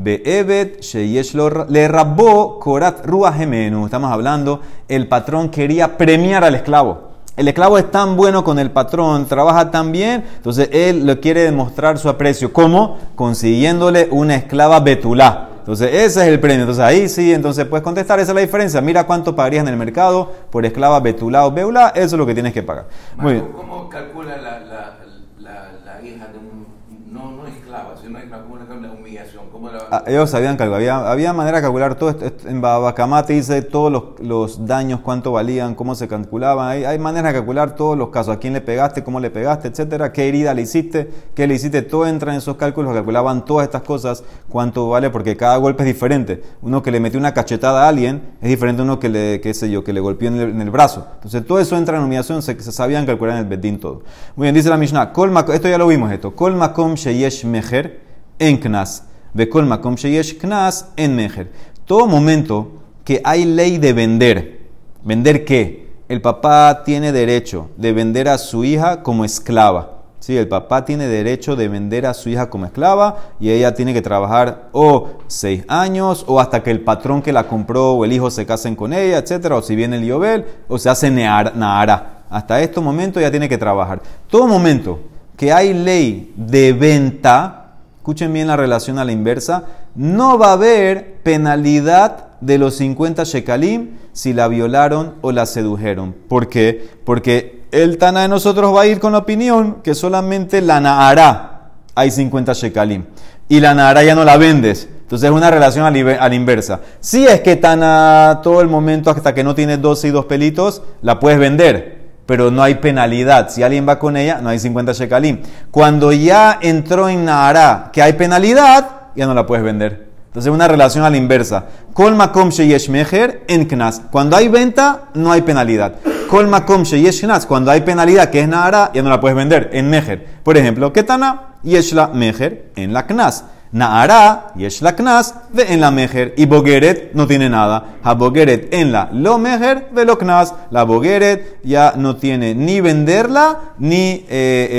lo- 1.34 1.66
le 1.70 1.88
rabó 1.88 2.60
korat 2.60 3.06
ruah 3.06 3.34
gemenu. 3.34 3.86
Estamos 3.86 4.12
hablando, 4.12 4.62
el 4.88 5.08
patrón 5.08 5.50
quería 5.50 5.98
premiar 5.98 6.44
al 6.44 6.56
esclavo. 6.56 7.16
El 7.38 7.48
esclavo 7.50 7.78
es 7.78 7.92
tan 7.92 8.16
bueno 8.16 8.44
con 8.46 8.60
el 8.60 8.72
patrón, 8.72 9.26
trabaja 9.26 9.70
tan 9.70 9.92
bien, 9.92 10.24
entonces 10.38 10.70
él 10.72 11.06
le 11.06 11.20
quiere 11.20 11.44
demostrar 11.44 11.98
su 11.98 12.08
aprecio. 12.08 12.54
¿Cómo? 12.54 12.98
Consiguiéndole 13.16 14.08
una 14.12 14.36
esclava 14.36 14.80
betulá. 14.80 15.50
Entonces 15.60 15.90
ese 15.94 16.22
es 16.22 16.28
el 16.28 16.40
premio. 16.40 16.62
Entonces 16.62 16.84
ahí 16.84 17.10
sí, 17.10 17.34
entonces 17.34 17.66
puedes 17.66 17.84
contestar, 17.84 18.20
esa 18.20 18.32
es 18.32 18.36
la 18.36 18.42
diferencia. 18.42 18.80
Mira 18.82 19.06
cuánto 19.06 19.36
pagarías 19.36 19.64
en 19.64 19.70
el 19.70 19.78
mercado 19.78 20.32
por 20.50 20.66
esclava 20.66 21.00
betulá 21.02 21.46
o 21.46 21.52
beulá, 21.52 21.90
eso 21.90 22.06
es 22.16 22.20
lo 22.20 22.26
que 22.26 22.34
tienes 22.36 22.54
que 22.54 22.64
pagar. 22.64 22.86
Muy 23.18 23.34
bien. 23.34 23.48
¿Cómo 23.54 23.90
calcula 23.90 24.38
la, 24.38 24.60
la, 24.60 24.94
la, 25.40 25.72
la 25.84 26.02
hija 26.08 26.28
de 26.28 26.38
un, 26.38 26.68
no, 27.12 27.32
no 27.32 27.48
esclava, 27.48 27.96
sino 28.02 28.18
esclava, 28.20 28.44
¿cómo 28.44 28.58
le 28.58 28.66
calcula 28.66 28.88
la 28.90 28.94
humillación? 28.94 29.44
¿Cómo 29.52 29.70
la, 29.70 29.80
Ah, 29.80 29.85
ellos 30.08 30.30
sabían 30.30 30.58
calcular, 30.58 30.80
había, 30.80 31.12
había 31.12 31.34
manera 31.34 31.58
de 31.58 31.64
calcular 31.64 31.96
todo 31.96 32.10
esto. 32.10 32.26
En 32.48 32.62
Babacamate 32.62 33.34
dice 33.34 33.62
todos 33.62 33.92
los, 33.92 34.04
los 34.20 34.66
daños, 34.66 35.00
cuánto 35.02 35.32
valían, 35.32 35.76
cómo 35.76 35.96
se 35.96 36.08
calculaban. 36.08 36.70
Hay, 36.70 36.86
hay 36.86 37.00
manera 37.00 37.30
de 37.30 37.36
calcular 37.36 37.76
todos 37.76 37.98
los 37.98 38.10
casos, 38.10 38.36
a 38.36 38.40
quién 38.40 38.54
le 38.54 38.62
pegaste, 38.62 39.04
cómo 39.04 39.20
le 39.20 39.30
pegaste, 39.30 39.68
etcétera, 39.68 40.12
qué 40.12 40.28
herida 40.28 40.54
le 40.54 40.64
hiciste, 40.64 41.10
qué 41.34 41.48
le 41.48 41.56
hiciste. 41.56 41.82
Todo 41.82 42.08
entra 42.08 42.32
en 42.32 42.38
esos 42.38 42.56
cálculos, 42.58 42.94
calculaban 42.94 43.46
todas 43.46 43.66
estas 43.66 43.82
cosas, 43.84 44.24
cuánto 44.50 44.90
vale, 44.90 45.10
porque 45.10 45.38
cada 45.38 45.58
golpe 45.58 45.84
es 45.84 45.88
diferente. 45.88 46.42
Uno 46.62 46.82
que 46.82 46.92
le 46.92 47.00
metió 47.00 47.20
una 47.20 47.34
cachetada 47.34 47.86
a 47.86 47.88
alguien 47.88 48.36
es 48.42 48.50
diferente 48.50 48.82
a 48.82 48.86
uno 48.86 49.00
que 49.00 49.10
le, 49.10 49.42
qué 49.42 49.54
sé 49.54 49.70
yo, 49.70 49.84
que 49.84 49.94
le 49.94 50.00
golpeó 50.00 50.30
en 50.30 50.62
el, 50.62 50.70
brazo. 50.70 51.08
Entonces 51.16 51.46
todo 51.46 51.60
eso 51.60 51.78
entra 51.78 51.98
en 51.98 52.04
humillación, 52.04 52.42
se, 52.42 52.60
se 52.62 52.72
sabían 52.72 53.06
calcular 53.06 53.36
en 53.36 53.44
el 53.44 53.50
bedín 53.50 53.80
todo. 53.80 54.02
Muy 54.36 54.46
bien, 54.46 54.56
dice 54.56 54.70
la 54.70 54.78
Mishnah, 54.78 55.14
esto 55.54 55.70
ya 55.70 55.78
lo 55.78 55.88
vimos 55.88 56.12
esto. 56.12 56.36
Kol 56.36 56.56
makom 56.56 56.96
sheyesh 56.96 57.46
mecher 57.46 58.02
en 58.40 58.58
knas. 58.58 59.04
Bekol 59.36 59.68
sheyesh 59.98 60.38
knas 60.38 60.94
en 60.96 61.14
mejer. 61.14 61.52
Todo 61.84 62.08
momento 62.08 62.72
que 63.04 63.22
hay 63.26 63.44
ley 63.44 63.78
de 63.78 63.92
vender, 63.92 64.62
¿vender 65.04 65.44
qué? 65.44 65.90
El 66.08 66.22
papá 66.22 66.84
tiene 66.86 67.12
derecho 67.12 67.70
de 67.76 67.92
vender 67.92 68.30
a 68.30 68.38
su 68.38 68.64
hija 68.64 69.04
como 69.04 69.26
esclava. 69.26 69.92
Sí, 70.22 70.38
el 70.38 70.48
papá 70.48 70.86
tiene 70.86 71.08
derecho 71.08 71.58
de 71.58 71.68
vender 71.68 72.06
a 72.06 72.14
su 72.14 72.30
hija 72.30 72.50
como 72.50 72.66
esclava 72.66 73.34
y 73.38 73.50
ella 73.50 73.76
tiene 73.76 73.94
que 73.94 74.02
trabajar 74.02 74.70
o 74.72 75.10
seis 75.28 75.66
años 75.68 76.24
o 76.28 76.40
hasta 76.40 76.64
que 76.64 76.72
el 76.72 76.80
patrón 76.80 77.22
que 77.22 77.34
la 77.34 77.46
compró 77.46 77.92
o 77.92 78.06
el 78.06 78.14
hijo 78.14 78.32
se 78.32 78.46
casen 78.46 78.74
con 78.78 78.94
ella, 78.94 79.18
etcétera, 79.18 79.58
o 79.58 79.62
si 79.62 79.76
viene 79.76 79.98
el 79.98 80.06
Yobel 80.06 80.46
o 80.70 80.80
se 80.80 80.90
hace 80.90 81.12
Nahara. 81.12 82.24
Hasta 82.30 82.62
estos 82.62 82.82
momentos 82.82 83.22
ella 83.22 83.32
tiene 83.32 83.50
que 83.50 83.58
trabajar. 83.58 84.02
Todo 84.30 84.48
momento 84.48 85.00
que 85.36 85.52
hay 85.52 85.74
ley 85.74 86.34
de 86.38 86.72
venta, 86.72 87.65
escuchen 88.06 88.34
bien 88.34 88.46
la 88.46 88.56
relación 88.56 89.00
a 89.00 89.04
la 89.04 89.12
inversa, 89.12 89.64
no 89.96 90.38
va 90.38 90.50
a 90.50 90.54
haber 90.54 91.16
penalidad 91.24 92.28
de 92.40 92.60
los 92.60 92.76
50 92.76 93.24
shekalim 93.24 93.98
si 94.14 94.32
la 94.32 94.48
violaron 94.48 95.16
o 95.22 95.32
la 95.32 95.48
sedujeron. 95.48 96.14
¿Por 96.30 96.48
qué? 96.48 96.88
Porque 97.04 97.64
el 97.72 97.98
Tana 97.98 98.22
de 98.22 98.28
nosotros 98.28 98.76
va 98.76 98.82
a 98.82 98.86
ir 98.86 99.00
con 99.00 99.14
la 99.14 99.18
opinión 99.18 99.78
que 99.84 99.96
solamente 99.96 100.62
la 100.62 100.80
Nahara 100.80 101.72
hay 101.96 102.12
50 102.12 102.54
shekalim 102.54 103.06
y 103.50 103.60
la 103.60 103.74
Nahara 103.74 104.04
ya 104.04 104.14
no 104.14 104.24
la 104.24 104.38
vendes. 104.38 104.88
Entonces 105.02 105.28
es 105.28 105.36
una 105.36 105.50
relación 105.50 105.84
a 105.88 106.30
la 106.30 106.36
inversa. 106.36 106.82
Si 107.00 107.26
es 107.26 107.42
que 107.42 107.56
Tana 107.56 108.42
todo 108.44 108.62
el 108.62 108.68
momento 108.68 109.10
hasta 109.10 109.34
que 109.34 109.44
no 109.44 109.56
tienes 109.56 109.82
12 109.82 110.10
y 110.10 110.12
dos 110.12 110.26
pelitos, 110.26 110.84
la 111.02 111.20
puedes 111.20 111.40
vender 111.40 111.95
pero 112.26 112.52
no 112.52 112.64
hay 112.64 112.76
penalidad. 112.76 113.50
Si 113.50 113.64
alguien 113.64 113.88
va 113.88 114.00
con 114.00 114.18
ella, 114.18 114.40
no 114.42 114.50
hay 114.50 114.60
50 114.60 114.94
shekalim. 114.94 115.42
Cuando 115.72 116.12
ya 116.12 116.60
entró 116.62 117.10
en 117.10 117.26
Nahara 117.26 117.90
que 117.94 118.02
hay 118.02 118.14
penalidad, 118.14 118.90
ya 119.16 119.26
no 119.28 119.34
la 119.34 119.46
puedes 119.46 119.64
vender. 119.64 120.06
Entonces, 120.28 120.52
una 120.52 120.68
relación 120.68 121.06
a 121.06 121.10
la 121.10 121.16
inversa. 121.16 121.64
Kol 121.94 122.14
makom 122.14 122.50
sheyesh 122.50 122.90
mecher 122.90 123.44
en 123.48 123.66
knas. 123.66 124.02
Cuando 124.12 124.36
hay 124.36 124.50
venta, 124.50 125.04
no 125.14 125.32
hay 125.32 125.44
penalidad. 125.44 125.96
Kol 126.30 126.48
makom 126.48 126.84
sheyesh 126.84 127.22
knas. 127.22 127.46
Cuando 127.46 127.72
hay 127.72 127.82
penalidad, 127.82 128.30
que 128.30 128.42
es 128.42 128.48
Nahara, 128.48 128.92
ya 128.94 129.02
no 129.02 129.10
la 129.10 129.22
puedes 129.22 129.38
vender 129.38 129.70
en 129.72 129.90
mecher. 129.90 130.26
Por 130.44 130.58
ejemplo, 130.58 130.92
ketana 130.92 131.54
yeshla 131.64 132.10
mecher 132.10 132.72
en 132.76 132.92
la 132.92 133.08
knas. 133.08 133.46
Naara, 133.76 134.54
yesh 134.56 134.80
la 134.82 134.96
knas, 134.96 135.36
ve 135.52 135.66
en 135.74 135.82
la 135.82 135.92
mejer. 135.92 136.34
Y 136.38 136.46
bogeret 136.46 137.12
no 137.14 137.28
tiene 137.28 137.50
nada. 137.50 137.98
Ha 138.04 138.14
bogeret 138.14 138.74
en 138.74 138.94
la 138.94 139.10
lo 139.12 139.38
mejer, 139.38 139.90
ve 139.92 140.06
lo 140.06 140.18
knas. 140.18 140.54
La 140.72 140.84
bogeret 140.86 141.60
ya 141.62 141.94
no 141.98 142.16
tiene 142.16 142.56
ni 142.56 142.80
venderla 142.80 143.74
ni 143.80 144.26
eh, 144.30 144.70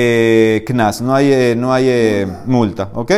eh, 0.61 0.65
knas. 0.67 1.03
No 1.03 1.15
hay, 1.15 1.31
eh, 1.31 1.55
no 1.55 1.75
hay 1.75 1.85
eh, 1.89 2.27
multa. 2.47 2.89
¿Ok? 2.95 3.13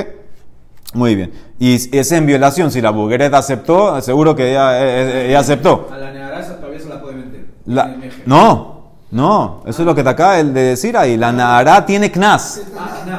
Muy 0.94 1.14
bien. 1.14 1.32
Y 1.60 1.74
es 1.96 2.10
en 2.10 2.26
violación. 2.26 2.72
Si 2.72 2.80
la 2.80 2.90
bogeret 2.90 3.32
aceptó, 3.32 4.00
seguro 4.02 4.34
que 4.34 4.50
ella, 4.50 4.80
eh, 4.80 4.82
eh, 4.86 5.26
ella 5.28 5.38
aceptó. 5.38 5.88
A 5.92 5.96
la 5.96 6.10
negarasa 6.10 6.56
todavía 6.56 6.80
se 6.80 6.88
la 6.88 7.00
puede 7.00 7.14
meter. 7.18 7.46
La- 7.66 7.84
el 7.84 8.12
no, 8.26 8.76
No, 9.12 9.62
eso 9.64 9.82
es 9.82 9.86
lo 9.86 9.94
que 9.94 10.02
te 10.02 10.08
acaba 10.10 10.42
de 10.42 10.44
decir 10.52 10.96
ahí. 10.96 11.16
La 11.16 11.30
Nahara 11.32 11.86
tiene 11.86 12.10
Knas. 12.10 12.62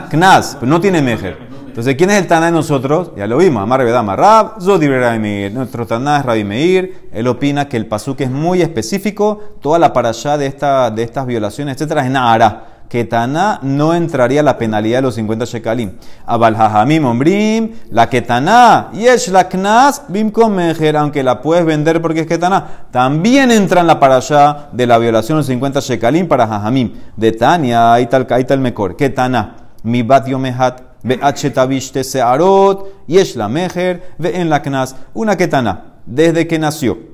Knas, 0.09 0.57
pero 0.59 0.69
no 0.69 0.81
tiene 0.81 1.01
Mejer. 1.01 1.48
Entonces, 1.69 1.95
¿quién 1.95 2.09
es 2.09 2.17
el 2.17 2.25
Taná 2.25 2.47
de 2.47 2.51
nosotros? 2.51 3.11
Ya 3.15 3.27
lo 3.27 3.37
vimos. 3.37 3.61
Amar 3.61 3.85
Bedama 3.85 4.15
Rab, 4.15 4.55
Rabbi 4.59 5.19
Meir. 5.19 5.53
Nuestro 5.53 5.85
Taná 5.85 6.17
es 6.17 6.25
Rabbi 6.25 6.43
Meir. 6.43 7.09
Él 7.13 7.27
opina 7.27 7.69
que 7.69 7.77
el 7.77 7.85
pasuk 7.85 8.21
es 8.21 8.31
muy 8.31 8.63
específico. 8.63 9.39
Toda 9.61 9.77
la 9.77 9.93
parashá 9.93 10.35
de, 10.39 10.47
esta, 10.47 10.89
de 10.89 11.03
estas 11.03 11.27
violaciones, 11.27 11.75
etcétera, 11.75 12.03
es 12.03 12.09
Nahara. 12.09 12.65
Que 12.89 13.05
Taná 13.05 13.59
no 13.61 13.93
entraría 13.93 14.39
a 14.39 14.43
la 14.43 14.57
penalidad 14.57 14.97
de 14.97 15.01
los 15.03 15.13
50 15.13 15.45
shekalim. 15.45 15.91
Abal 16.25 16.55
Hajamim 16.55 17.05
Ombrim, 17.05 17.73
la 17.91 18.09
que 18.09 18.23
Taná, 18.23 18.89
Yesh 18.91 19.27
la 19.29 19.47
Knas, 19.47 20.05
Bim 20.07 20.33
aunque 20.97 21.21
la 21.21 21.39
puedes 21.39 21.65
vender 21.65 22.01
porque 22.01 22.21
es 22.21 22.27
que 22.27 22.39
Taná, 22.39 22.87
también 22.89 23.51
entra 23.51 23.81
en 23.81 23.87
la 23.87 23.99
parashá 23.99 24.69
de 24.71 24.87
la 24.87 24.97
violación 24.97 25.35
de 25.35 25.41
los 25.41 25.45
50 25.45 25.81
shekalim 25.81 26.27
para 26.27 26.47
Jajamim. 26.47 26.93
De 27.15 27.31
Tania, 27.31 27.93
ahí 27.93 28.07
tal, 28.07 28.25
ahí 28.31 28.43
tal 28.43 28.59
mejor. 28.59 28.95
Que 28.95 29.11
Taná, 29.11 29.55
mi 29.83 30.01
bat 30.01 30.27
yomehat, 30.27 30.88
Be'achetavishte 31.03 32.03
searot, 32.03 33.05
yesh 33.07 33.35
la 33.35 33.47
mejer, 33.47 34.13
ve 34.17 34.39
en 34.39 34.49
la 34.49 34.61
knas, 34.61 34.95
una 35.13 35.37
ketana, 35.37 36.01
desde 36.05 36.47
que 36.47 36.59
nació 36.59 37.09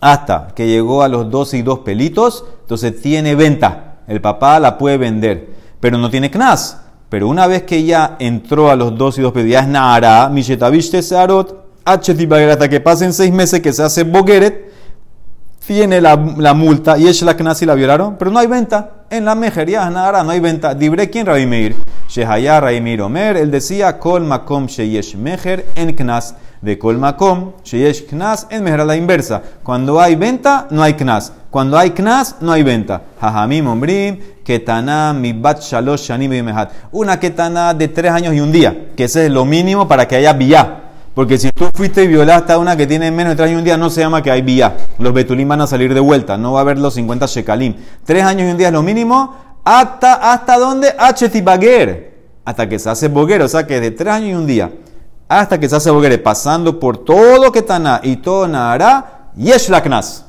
hasta 0.00 0.48
que 0.54 0.66
llegó 0.66 1.02
a 1.02 1.08
los 1.08 1.30
12 1.30 1.58
y 1.58 1.62
dos 1.62 1.80
pelitos, 1.80 2.44
entonces 2.60 3.00
tiene 3.00 3.34
venta. 3.34 3.98
El 4.06 4.20
papá 4.20 4.60
la 4.60 4.78
puede 4.78 4.98
vender, 4.98 5.48
pero 5.80 5.98
no 5.98 6.10
tiene 6.10 6.30
knas. 6.30 6.80
Pero 7.08 7.28
una 7.28 7.46
vez 7.46 7.62
que 7.62 7.84
ya 7.84 8.16
entró 8.18 8.70
a 8.70 8.76
los 8.76 8.96
12 8.96 9.20
y 9.20 9.24
dos 9.24 9.32
pelitos, 9.32 9.52
ya 9.52 9.60
es 9.60 9.68
nara, 9.68 10.28
mishetavishte 10.28 11.02
searot, 11.02 11.64
hasta 11.84 12.68
que 12.68 12.80
pasen 12.80 13.12
seis 13.12 13.32
meses 13.32 13.60
que 13.60 13.72
se 13.72 13.82
hace 13.82 14.02
bogueret, 14.02 14.65
tiene 15.66 16.00
la, 16.00 16.16
multa 16.54 16.96
y 16.96 17.08
es 17.08 17.22
la 17.22 17.36
knas 17.36 17.60
y 17.62 17.66
la 17.66 17.74
violaron, 17.74 18.16
pero 18.16 18.30
no 18.30 18.38
hay 18.38 18.46
venta. 18.46 18.90
En 19.10 19.24
la 19.24 19.34
mejería, 19.34 19.88
nara, 19.90 20.22
no 20.22 20.30
hay 20.30 20.40
venta. 20.40 20.74
Dibre 20.74 21.10
quién, 21.10 21.26
Rabbi 21.26 21.46
Meir. 21.46 21.76
Shehaya 22.08 22.60
Raimir 22.60 23.02
Omer, 23.02 23.36
él 23.36 23.50
decía, 23.50 23.98
Kol 23.98 24.22
Makom 24.22 24.66
Sheyesh 24.66 25.16
Meher 25.16 25.66
en 25.74 25.94
Knas. 25.94 26.34
De 26.60 26.78
Kol 26.78 26.98
Makom 26.98 27.52
Sheyesh 27.64 28.06
Knas 28.06 28.46
en 28.50 28.64
Meher 28.64 28.80
a 28.80 28.84
la 28.84 28.96
inversa. 28.96 29.42
Cuando 29.62 30.00
hay 30.00 30.14
venta, 30.14 30.68
no 30.70 30.82
hay 30.82 30.94
Knas. 30.94 31.32
Cuando 31.50 31.76
hay 31.76 31.90
Knas, 31.90 32.36
no 32.40 32.52
hay 32.52 32.62
venta. 32.62 33.02
Jajamim 33.20 33.66
Ombrim, 33.66 34.18
Ketana 34.44 35.12
Mibat 35.12 35.60
Shalosh 35.60 36.08
Shanim. 36.08 36.46
Una 36.92 37.18
Ketana 37.18 37.74
de 37.74 37.88
tres 37.88 38.12
años 38.12 38.34
y 38.34 38.40
un 38.40 38.52
día, 38.52 38.88
que 38.96 39.04
ese 39.04 39.26
es 39.26 39.32
lo 39.32 39.44
mínimo 39.44 39.86
para 39.88 40.06
que 40.06 40.16
haya 40.16 40.32
vía. 40.32 40.85
Porque 41.16 41.38
si 41.38 41.50
tú 41.50 41.70
fuiste 41.72 42.04
y 42.04 42.08
violaste 42.08 42.52
a 42.52 42.58
una 42.58 42.76
que 42.76 42.86
tiene 42.86 43.10
menos 43.10 43.30
de 43.30 43.36
tres 43.36 43.46
años 43.46 43.56
y 43.56 43.58
un 43.60 43.64
día, 43.64 43.78
no 43.78 43.88
se 43.88 44.02
llama 44.02 44.22
que 44.22 44.30
hay 44.30 44.42
vía. 44.42 44.76
Los 44.98 45.14
betulim 45.14 45.48
van 45.48 45.62
a 45.62 45.66
salir 45.66 45.94
de 45.94 46.00
vuelta, 46.00 46.36
no 46.36 46.52
va 46.52 46.58
a 46.58 46.60
haber 46.60 46.78
los 46.78 46.92
50 46.92 47.24
shekalim. 47.24 47.74
Tres 48.04 48.22
años 48.22 48.46
y 48.46 48.50
un 48.50 48.58
día 48.58 48.66
es 48.66 48.74
lo 48.74 48.82
mínimo, 48.82 49.34
hasta, 49.64 50.12
hasta 50.34 50.58
dónde? 50.58 50.94
Achetibaguer. 50.98 52.18
Hasta 52.44 52.68
que 52.68 52.78
se 52.78 52.90
hace 52.90 53.08
boguer, 53.08 53.40
o 53.40 53.48
sea 53.48 53.66
que 53.66 53.80
de 53.80 53.92
tres 53.92 54.12
años 54.12 54.28
y 54.28 54.34
un 54.34 54.46
día, 54.46 54.70
hasta 55.26 55.58
que 55.58 55.70
se 55.70 55.76
hace 55.76 55.90
boguer, 55.90 56.22
pasando 56.22 56.78
por 56.78 56.98
todo 56.98 57.50
que 57.50 57.62
Taná 57.62 58.00
y 58.02 58.16
todo 58.16 58.46
Nahara, 58.46 59.30
yesh 59.36 59.70
la 59.70 59.82
knas. 59.82 60.26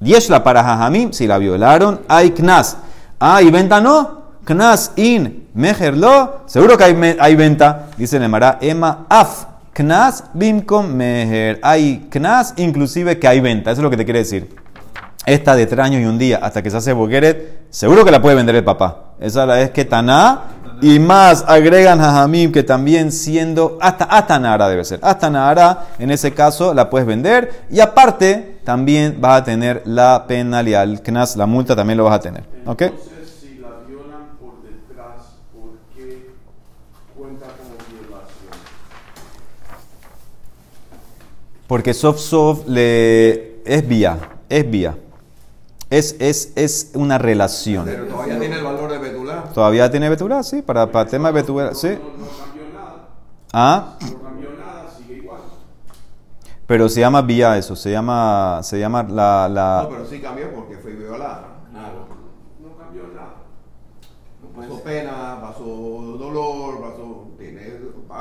Yesh 0.00 0.28
la 0.28 0.44
para 0.44 0.62
Jajamim, 0.62 1.12
si 1.12 1.26
la 1.26 1.38
violaron, 1.38 2.00
hay 2.06 2.30
knas. 2.30 2.76
Ah, 3.18 3.42
y 3.42 3.50
venta 3.50 3.80
no, 3.80 4.22
knas 4.44 4.92
in 4.94 5.48
mejerlo, 5.52 6.42
seguro 6.46 6.78
que 6.78 6.84
hay, 6.84 7.16
hay 7.18 7.34
venta, 7.34 7.88
dice 7.96 8.20
Nemara, 8.20 8.58
Emma 8.60 9.04
af. 9.08 9.51
Knas 9.72 10.24
bimkom 10.34 10.94
meher. 10.94 11.58
Hay 11.62 12.08
knas, 12.10 12.54
inclusive 12.56 13.18
que 13.18 13.26
hay 13.26 13.40
venta. 13.40 13.70
Eso 13.70 13.80
es 13.80 13.84
lo 13.84 13.90
que 13.90 13.96
te 13.96 14.04
quiere 14.04 14.20
decir. 14.20 14.54
Esta 15.24 15.54
de 15.54 15.66
tres 15.66 15.84
años 15.84 16.02
y 16.02 16.04
un 16.04 16.18
día, 16.18 16.40
hasta 16.42 16.62
que 16.62 16.70
se 16.70 16.76
hace 16.76 16.92
bogueret, 16.92 17.66
seguro 17.70 18.04
que 18.04 18.10
la 18.10 18.20
puede 18.20 18.34
vender 18.36 18.56
el 18.56 18.64
papá. 18.64 19.14
Esa 19.20 19.46
la 19.46 19.60
es 19.60 19.70
que 19.70 19.84
Taná 19.84 20.42
y 20.82 20.98
más 20.98 21.44
agregan 21.46 22.00
Jajamim 22.00 22.50
que 22.50 22.64
también 22.64 23.12
siendo 23.12 23.78
hasta, 23.80 24.04
hasta 24.04 24.38
Nara 24.40 24.68
debe 24.68 24.84
ser. 24.84 24.98
Hasta 25.00 25.30
Nara, 25.30 25.86
en 26.00 26.10
ese 26.10 26.32
caso, 26.32 26.74
la 26.74 26.90
puedes 26.90 27.06
vender. 27.06 27.66
Y 27.70 27.78
aparte, 27.78 28.58
también 28.64 29.18
vas 29.20 29.42
a 29.42 29.44
tener 29.44 29.82
la 29.84 30.24
penalidad, 30.26 30.88
knas, 31.02 31.36
la 31.36 31.46
multa 31.46 31.76
también 31.76 31.98
lo 31.98 32.04
vas 32.04 32.16
a 32.16 32.20
tener. 32.20 32.42
¿Ok? 32.66 32.82
Entonces, 32.82 33.38
si 33.40 33.58
la 33.58 33.68
violan 33.86 34.36
por 34.40 34.60
detrás, 34.62 35.36
¿por 35.52 35.78
qué 35.94 36.34
cuenta 37.16 37.46
como 37.46 37.76
violación? 38.00 38.50
Porque 41.72 41.94
soft 41.94 42.18
soft 42.18 42.68
le 42.68 43.62
es 43.64 43.88
vía, 43.88 44.18
es 44.50 44.70
vía. 44.70 44.94
Es, 45.88 46.14
es, 46.20 46.52
es 46.54 46.90
una 46.92 47.16
relación. 47.16 47.86
Pero 47.86 48.08
todavía 48.08 48.38
tiene 48.38 48.56
el 48.56 48.62
valor 48.62 48.92
de 48.92 48.98
Betulá. 48.98 49.44
Todavía 49.54 49.90
tiene 49.90 50.10
Betulá, 50.10 50.42
sí, 50.42 50.60
para, 50.60 50.92
para 50.92 51.08
tema 51.08 51.28
de 51.32 51.40
Betulá, 51.40 51.74
sí. 51.74 51.88
No, 51.88 52.26
no 52.26 52.30
cambió 52.44 52.64
nada. 52.74 53.08
Ah, 53.54 53.96
No 54.02 54.22
cambió 54.22 54.50
nada, 54.50 54.90
sigue 54.98 55.14
igual. 55.14 55.40
pero 56.66 56.90
se 56.90 57.00
llama 57.00 57.22
vía 57.22 57.56
eso, 57.56 57.74
se 57.74 57.90
llama, 57.90 58.60
se 58.62 58.78
llama 58.78 59.04
la, 59.04 59.48
la, 59.48 59.80
No, 59.84 59.88
pero 59.88 60.04
sí 60.04 60.20
cambió 60.20 60.52
porque 60.54 60.76
fue 60.76 60.92
violada. 60.92 61.56
Claro. 61.72 62.06
No 62.60 62.76
cambió 62.76 63.04
nada. 63.14 63.36
No 64.42 64.60
Pasó 64.60 64.82
pena, 64.82 65.38
pasó 65.40 65.64
dolor, 65.64 66.82
pasó. 66.82 66.91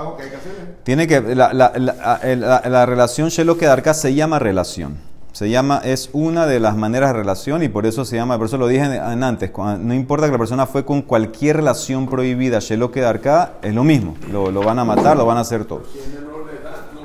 Tiene 0.02 0.06
pago 0.06 0.18
que 0.18 0.24
hay 0.24 0.30
que 0.30 0.36
hacerle. 0.36 0.60
Tiene 0.84 1.08
que, 1.08 1.22
la, 1.36 1.54
la, 1.54 1.72
la, 1.76 2.20
la- 2.36 2.62
la 2.70 2.86
relación 2.86 3.30
Shelo 3.30 3.58
Kedarka 3.58 3.94
se 3.94 4.14
llama 4.14 4.40
relación. 4.40 4.98
Se 5.34 5.50
llama, 5.50 5.80
es 5.86 6.10
una 6.12 6.46
de 6.46 6.60
las 6.60 6.76
maneras 6.76 7.12
de 7.14 7.20
relación 7.20 7.64
y 7.64 7.70
por 7.70 7.86
eso 7.86 8.04
se 8.04 8.18
llama, 8.18 8.38
por 8.38 8.48
eso 8.48 8.58
lo 8.58 8.68
dije 8.68 8.82
antes, 8.84 9.50
no 9.80 9.94
importa 9.94 10.26
que 10.26 10.34
la 10.34 10.38
persona 10.38 10.66
fue 10.66 10.84
con 10.84 11.02
cualquier 11.02 11.56
relación 11.56 12.06
prohibida, 12.10 12.60
Shelo 12.60 12.92
Kedarka, 12.92 13.54
es 13.62 13.74
lo 13.74 13.86
mismo. 13.86 14.16
Lo, 14.30 14.52
lo 14.52 14.62
van 14.62 14.80
a 14.80 14.84
matar, 14.86 15.16
lo 15.16 15.26
van 15.26 15.38
a 15.38 15.42
hacer 15.42 15.64
todo. 15.64 15.84
Si 15.92 16.00
es 16.00 16.08
menor 16.10 16.46
de 16.48 16.58
edad, 16.58 16.76
no 16.94 17.02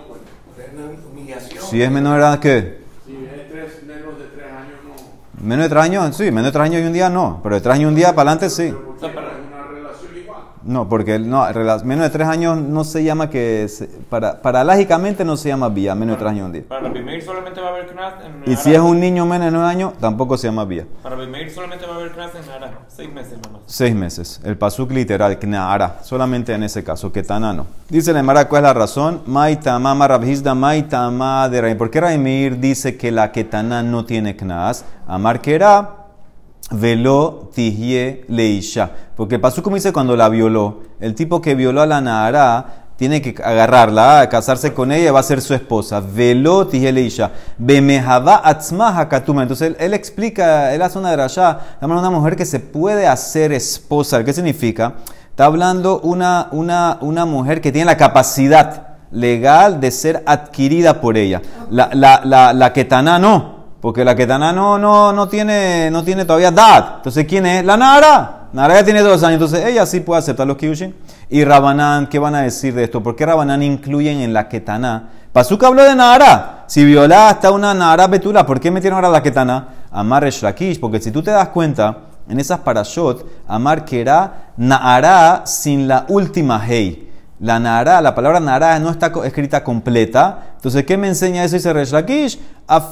una 0.83 1.09
humillación. 1.13 1.63
Si 1.71 1.81
es 1.81 1.91
menor 1.91 2.15
de 2.15 2.19
edad, 2.21 2.39
¿qué? 2.41 2.81
Si 3.07 3.13
es 3.13 3.49
tres, 3.49 3.83
menos 3.87 4.19
de 4.19 4.25
tres 4.35 4.47
años, 4.53 4.79
no. 4.85 5.47
Menos 5.47 5.65
de 5.65 5.69
tres 5.69 5.83
años, 5.85 6.17
sí, 6.17 6.25
menos 6.25 6.45
de 6.47 6.53
tres 6.53 6.65
años 6.65 6.83
y 6.83 6.85
un 6.85 6.93
día 6.93 7.09
no, 7.09 7.39
pero 7.45 7.55
de 7.55 7.61
tres 7.61 7.75
años 7.77 7.85
y 7.85 7.87
un 7.87 7.95
día 7.95 8.09
para 8.13 8.33
adelante 8.33 8.51
sí. 8.51 8.73
Pero 8.75 8.87
porque 8.87 9.07
es 9.07 9.13
una 9.15 9.67
relación 9.69 10.17
igual. 10.17 10.41
No, 10.67 10.89
porque 10.89 11.19
no, 11.21 11.47
menos 11.85 12.05
de 12.05 12.11
tres 12.11 12.27
años 12.27 12.59
no 12.59 12.83
se 12.83 13.05
llama 13.05 13.31
que, 13.31 13.69
se- 13.69 13.87
para, 13.87 14.43
paralágicamente 14.43 15.25
no 15.25 15.37
se 15.37 15.49
llama 15.49 15.69
vía, 15.69 15.95
menos 15.95 16.17
de 16.17 16.19
tres 16.19 16.31
años 16.33 16.47
un 16.47 16.53
día. 16.53 16.63
Para 16.69 16.89
Rabbi 16.89 17.05
Meir 17.05 17.23
solamente 17.23 17.61
va 17.61 17.69
a 17.69 17.71
haber 17.71 17.87
Knas 17.87 18.15
en 18.25 18.53
Y 18.53 18.57
si 18.57 18.75
es 18.75 18.81
un 18.81 18.99
niño 18.99 19.25
menos 19.27 19.45
de 19.47 19.51
nueve 19.53 19.69
años, 19.69 19.93
tampoco 20.01 20.37
se 20.37 20.49
llama 20.49 20.65
vía. 20.65 20.85
Para 21.05 21.15
Rabbi 21.15 21.29
Meir 21.31 21.51
solamente 21.53 21.87
va 21.87 21.93
a 21.93 21.97
haber 21.99 22.11
Knas 22.13 22.31
en 22.35 22.47
Nara. 22.49 22.79
Seis 22.89 23.13
meses 23.13 23.39
nomás. 23.45 23.63
Seis 23.67 23.95
meses. 23.95 24.41
El 24.43 24.59
pasuk 24.59 24.91
literal, 24.91 25.39
knaara, 25.39 25.99
solamente 26.03 26.53
en 26.53 26.65
ese 26.65 26.83
caso, 26.83 27.13
que 27.13 27.23
tanano. 27.23 27.67
Dice 27.89 28.13
la 28.13 28.19
Emara, 28.19 28.49
¿cuál 28.49 28.65
es 28.65 28.69
la 28.69 28.75
razón? 28.75 29.23
Maitama 29.27 29.95
marabhizda 29.95 30.55
maitama 30.57 31.49
de 31.49 31.61
Raim. 31.61 31.79
¿Por 31.79 31.91
qué 31.91 32.01
Raimir 32.01 32.59
dice 32.59 32.97
que 32.97 33.13
la 33.13 33.31
ketana 33.31 33.85
no 33.85 34.05
tiene 34.05 34.35
knas? 34.35 34.85
Amar 35.07 35.41
kera 35.41 36.06
velo 36.71 37.51
tihye 37.55 38.25
leisha. 38.29 38.91
Porque 39.17 39.39
pasuk 39.39 39.65
como 39.65 39.77
dice 39.77 39.93
cuando 39.93 40.17
la 40.17 40.29
violó, 40.29 40.83
el 41.01 41.15
tipo 41.15 41.41
que 41.41 41.55
violó 41.55 41.83
a 41.83 41.87
la 41.87 42.01
Nahara 42.01 42.87
tiene 42.97 43.21
que 43.21 43.35
agarrarla, 43.43 44.27
casarse 44.31 44.73
con 44.73 44.91
ella, 44.91 45.13
va 45.13 45.21
a 45.21 45.23
ser 45.23 45.43
su 45.43 45.53
esposa. 45.53 46.01
Velo 46.01 46.67
tihye 46.67 46.93
leisha. 46.93 47.31
Bemehava 47.59 48.41
atzma 48.43 48.99
hakatuma. 48.99 49.43
Entonces 49.43 49.77
él, 49.79 49.95
explica, 49.95 50.75
él 50.75 50.81
hace 50.83 50.99
una 50.99 51.11
hablando 51.13 51.61
de 51.81 51.87
una 51.87 52.11
mujer 52.11 52.37
que 52.37 52.47
se 52.47 52.59
puede 52.59 53.07
hacer 53.07 53.53
esposa. 53.53 54.25
¿Qué 54.25 54.33
significa? 54.33 54.95
Está 55.29 55.45
hablando 55.45 56.01
una, 56.01 56.49
una, 56.53 56.97
una 57.03 57.27
mujer 57.27 57.61
que 57.61 57.71
tiene 57.71 57.85
la 57.85 57.99
capacidad 57.99 58.97
legal 59.11 59.81
de 59.81 59.91
ser 59.91 60.23
adquirida 60.25 61.01
por 61.03 61.19
ella. 61.19 61.43
La, 61.71 61.91
la, 61.93 62.23
la, 62.25 62.55
la 62.55 62.73
ketana 62.73 63.19
no. 63.19 63.56
Porque 63.87 64.05
la 64.05 64.17
ketana 64.17 64.53
no, 64.53 64.81
no, 64.81 65.13
no, 65.13 65.29
tiene, 65.29 65.93
no 65.93 66.03
tiene 66.03 66.25
todavía 66.25 66.49
edad. 66.49 66.95
Entonces, 66.97 67.25
¿quién 67.25 67.47
es? 67.47 67.65
La 67.65 67.77
Nara. 67.77 68.49
Nara 68.53 68.75
ya 68.75 68.85
tiene 68.85 69.01
dos 69.01 69.23
años. 69.23 69.35
Entonces, 69.35 69.65
ella 69.65 69.87
sí 69.87 70.01
puede 70.01 70.19
aceptar 70.19 70.45
los 70.45 70.57
kiushin. 70.57 70.93
Y 71.31 71.45
Rabanán, 71.45 72.09
¿qué 72.09 72.19
van 72.19 72.35
a 72.35 72.41
decir 72.41 72.75
de 72.75 72.83
esto? 72.83 73.01
¿Por 73.01 73.15
qué 73.15 73.25
Rabanán 73.25 73.63
incluyen 73.63 74.19
en 74.23 74.33
la 74.33 74.49
ketana? 74.49 75.11
Pasuca 75.33 75.69
habló 75.69 75.85
de 75.85 75.95
Nara. 75.95 76.65
Si 76.67 76.85
violá 76.85 77.29
hasta 77.29 77.53
una 77.53 77.75
Nara 77.75 78.09
betula, 78.09 78.45
¿por 78.45 78.59
qué 78.59 78.73
metieron 78.73 78.97
ahora 78.97 79.09
la 79.09 79.23
ketana? 79.23 79.69
Amar 79.93 80.25
Reshlakish. 80.25 80.81
Porque 80.81 80.99
si 80.99 81.13
tú 81.13 81.23
te 81.23 81.31
das 81.31 81.51
cuenta, 81.51 81.99
en 82.29 82.41
esas 82.41 82.59
parashot, 82.59 83.25
Amar 83.47 83.85
que 83.85 84.01
era 84.01 84.51
Naara 84.57 85.43
sin 85.47 85.87
la 85.87 86.07
última 86.09 86.61
hey. 86.67 87.09
La 87.39 87.61
Nara, 87.61 88.01
la 88.01 88.15
palabra 88.15 88.41
Nara 88.41 88.79
no 88.79 88.89
está 88.89 89.13
escrita 89.25 89.63
completa. 89.63 90.55
Entonces, 90.57 90.85
¿qué 90.85 90.97
me 90.97 91.09
enseña 91.09 91.45
eso? 91.45 91.57
Dice 91.57 91.71
Resh 91.71 91.93
Lakish. 91.93 92.41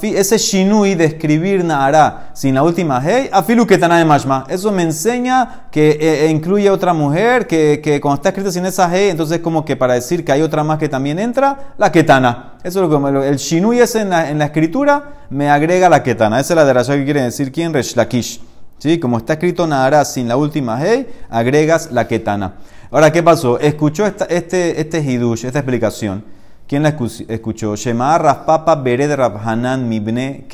Ese 0.03 0.37
shinui 0.37 0.93
de 0.93 1.05
escribir 1.05 1.65
Nara 1.65 2.29
sin 2.33 2.53
la 2.53 2.61
última 2.61 3.01
hey, 3.03 3.27
afilu 3.33 3.65
de 3.65 4.05
mashma. 4.05 4.45
Eso 4.47 4.71
me 4.71 4.83
enseña 4.83 5.67
que 5.71 5.89
eh, 5.89 6.25
eh, 6.25 6.29
incluye 6.29 6.69
otra 6.69 6.93
mujer, 6.93 7.47
que, 7.47 7.81
que 7.83 7.99
cuando 7.99 8.17
está 8.17 8.29
escrita 8.29 8.51
sin 8.51 8.67
esa 8.67 8.87
hey, 8.89 9.09
entonces 9.09 9.39
como 9.39 9.65
que 9.65 9.75
para 9.75 9.95
decir 9.95 10.23
que 10.23 10.31
hay 10.31 10.43
otra 10.43 10.63
más 10.63 10.77
que 10.77 10.89
también 10.89 11.17
entra, 11.17 11.73
la 11.77 11.91
ketana. 11.91 12.53
Eso 12.63 12.83
es 12.83 12.89
lo 12.89 13.01
que 13.01 13.27
el 13.27 13.37
shinui 13.37 13.79
ese 13.79 14.01
en 14.01 14.09
la, 14.11 14.45
escritura 14.45 15.15
me 15.31 15.49
agrega 15.49 15.89
la 15.89 16.03
ketana. 16.03 16.39
Esa 16.39 16.53
es 16.53 16.55
la 16.55 16.65
de 16.65 16.73
Rashi 16.73 16.91
que 16.91 17.03
quiere 17.03 17.23
decir 17.23 17.51
quién, 17.51 17.73
Resh 17.73 17.95
Lakish. 17.95 18.41
¿Sí? 18.77 18.99
Como 18.99 19.17
está 19.17 19.33
escrito 19.33 19.65
Nahara 19.65 20.05
sin 20.05 20.27
la 20.27 20.37
última 20.37 20.77
hey, 20.79 21.07
agregas 21.29 21.91
la 21.91 22.07
ketana. 22.07 22.53
Ahora, 22.95 23.11
¿qué 23.11 23.21
pasó? 23.21 23.59
Escuchó 23.59 24.05
esta, 24.05 24.23
este, 24.23 24.79
este 24.79 24.99
hidush, 25.01 25.43
esta 25.43 25.59
explicación. 25.59 26.23
¿Quién 26.65 26.81
la 26.81 26.97
escu- 26.97 27.25
escuchó? 27.27 27.75
Shema 27.75 28.17
Raspapa 28.17 28.73
Bered 28.75 29.13
Rabhanan 29.13 29.89
Mibne. 29.89 30.45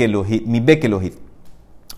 Mibe 0.47 0.79
Kelohit. 0.79 1.13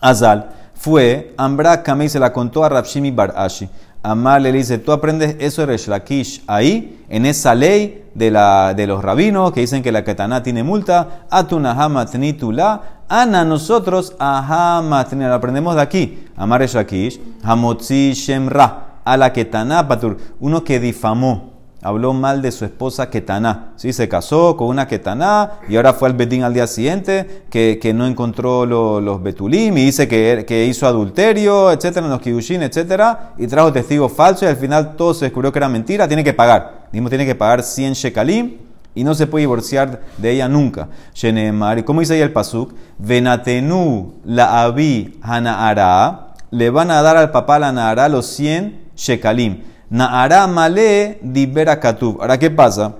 Azal 0.02 0.50
fue, 0.74 1.32
Ambra 1.38 1.82
Kamei 1.82 2.10
se 2.10 2.18
la 2.18 2.30
contó 2.30 2.62
a 2.62 2.68
Rabshimi 2.68 3.10
Bar 3.10 3.32
Ashi. 3.34 3.70
Amar 4.02 4.42
le 4.42 4.52
dice, 4.52 4.76
tú 4.76 4.92
aprendes 4.92 5.34
eso 5.38 5.62
de 5.62 5.66
Resh 5.68 5.88
Lakish 5.88 6.44
ahí, 6.46 7.02
en 7.08 7.24
esa 7.24 7.54
ley 7.54 8.04
de, 8.14 8.30
la, 8.30 8.74
de 8.74 8.86
los 8.86 9.02
rabinos 9.02 9.50
que 9.52 9.60
dicen 9.60 9.82
que 9.82 9.92
la 9.92 10.04
ketaná 10.04 10.42
tiene 10.42 10.62
multa. 10.62 11.24
Atunaha 11.30 11.88
matnitula. 11.88 12.82
Ana, 13.08 13.46
nosotros, 13.46 14.14
aha 14.18 14.82
matnitula. 14.82 15.28
Lo 15.30 15.34
aprendemos 15.36 15.74
de 15.74 15.80
aquí. 15.80 16.26
Amar 16.36 16.60
Resh 16.60 16.74
Lakish. 16.74 17.18
Hamotzi 17.42 18.12
Shemra. 18.12 18.83
A 19.04 19.16
la 19.16 19.32
ketaná 19.32 19.86
patur. 19.88 20.16
Uno 20.40 20.64
que 20.64 20.80
difamó 20.80 21.52
habló 21.82 22.14
mal 22.14 22.40
de 22.40 22.50
su 22.50 22.64
esposa 22.64 23.10
Ketaná. 23.10 23.72
¿sí? 23.76 23.92
Se 23.92 24.08
casó 24.08 24.56
con 24.56 24.68
una 24.68 24.88
Ketaná 24.88 25.50
y 25.68 25.76
ahora 25.76 25.92
fue 25.92 26.08
al 26.08 26.14
Betín 26.14 26.42
al 26.42 26.54
día 26.54 26.66
siguiente 26.66 27.44
que, 27.50 27.78
que 27.78 27.92
no 27.92 28.06
encontró 28.06 28.64
lo- 28.64 29.02
los 29.02 29.22
Betulim 29.22 29.76
y 29.76 29.84
dice 29.84 30.08
que, 30.08 30.46
que 30.48 30.64
hizo 30.64 30.86
adulterio, 30.86 31.70
etcétera, 31.70 32.06
en 32.06 32.12
los 32.12 32.22
Kidushin, 32.22 32.62
etcétera, 32.62 33.34
y 33.36 33.46
trajo 33.48 33.70
testigos 33.70 34.12
falsos 34.12 34.44
y 34.44 34.46
al 34.46 34.56
final 34.56 34.96
todo 34.96 35.12
se 35.12 35.26
descubrió 35.26 35.52
que 35.52 35.58
era 35.58 35.68
mentira. 35.68 36.08
Tiene 36.08 36.24
que 36.24 36.32
pagar. 36.32 36.86
Dijimos, 36.90 37.10
tiene 37.10 37.26
que 37.26 37.34
pagar 37.34 37.62
100 37.62 37.92
shekalim 37.92 38.56
y 38.94 39.04
no 39.04 39.14
se 39.14 39.26
puede 39.26 39.42
divorciar 39.42 40.00
de 40.16 40.30
ella 40.30 40.48
nunca. 40.48 40.88
Shenemar, 41.12 41.78
¿y 41.78 41.82
cómo 41.82 42.00
dice 42.00 42.14
ahí 42.14 42.22
el 42.22 42.32
pasuk? 42.32 42.72
Venatenu 42.98 44.14
la 44.24 44.62
avi 44.62 45.18
hanaara, 45.20 46.28
le 46.50 46.70
van 46.70 46.90
a 46.90 47.02
dar 47.02 47.18
al 47.18 47.30
papá 47.30 47.58
la 47.58 47.72
naara 47.72 48.08
los 48.08 48.24
100 48.26 48.83
shekalim. 48.96 49.62
Naara 49.90 50.46
male 50.46 51.18
dibera 51.22 51.78
katuv. 51.78 52.20
Ahora, 52.20 52.38
¿qué 52.38 52.50
pasa? 52.50 52.94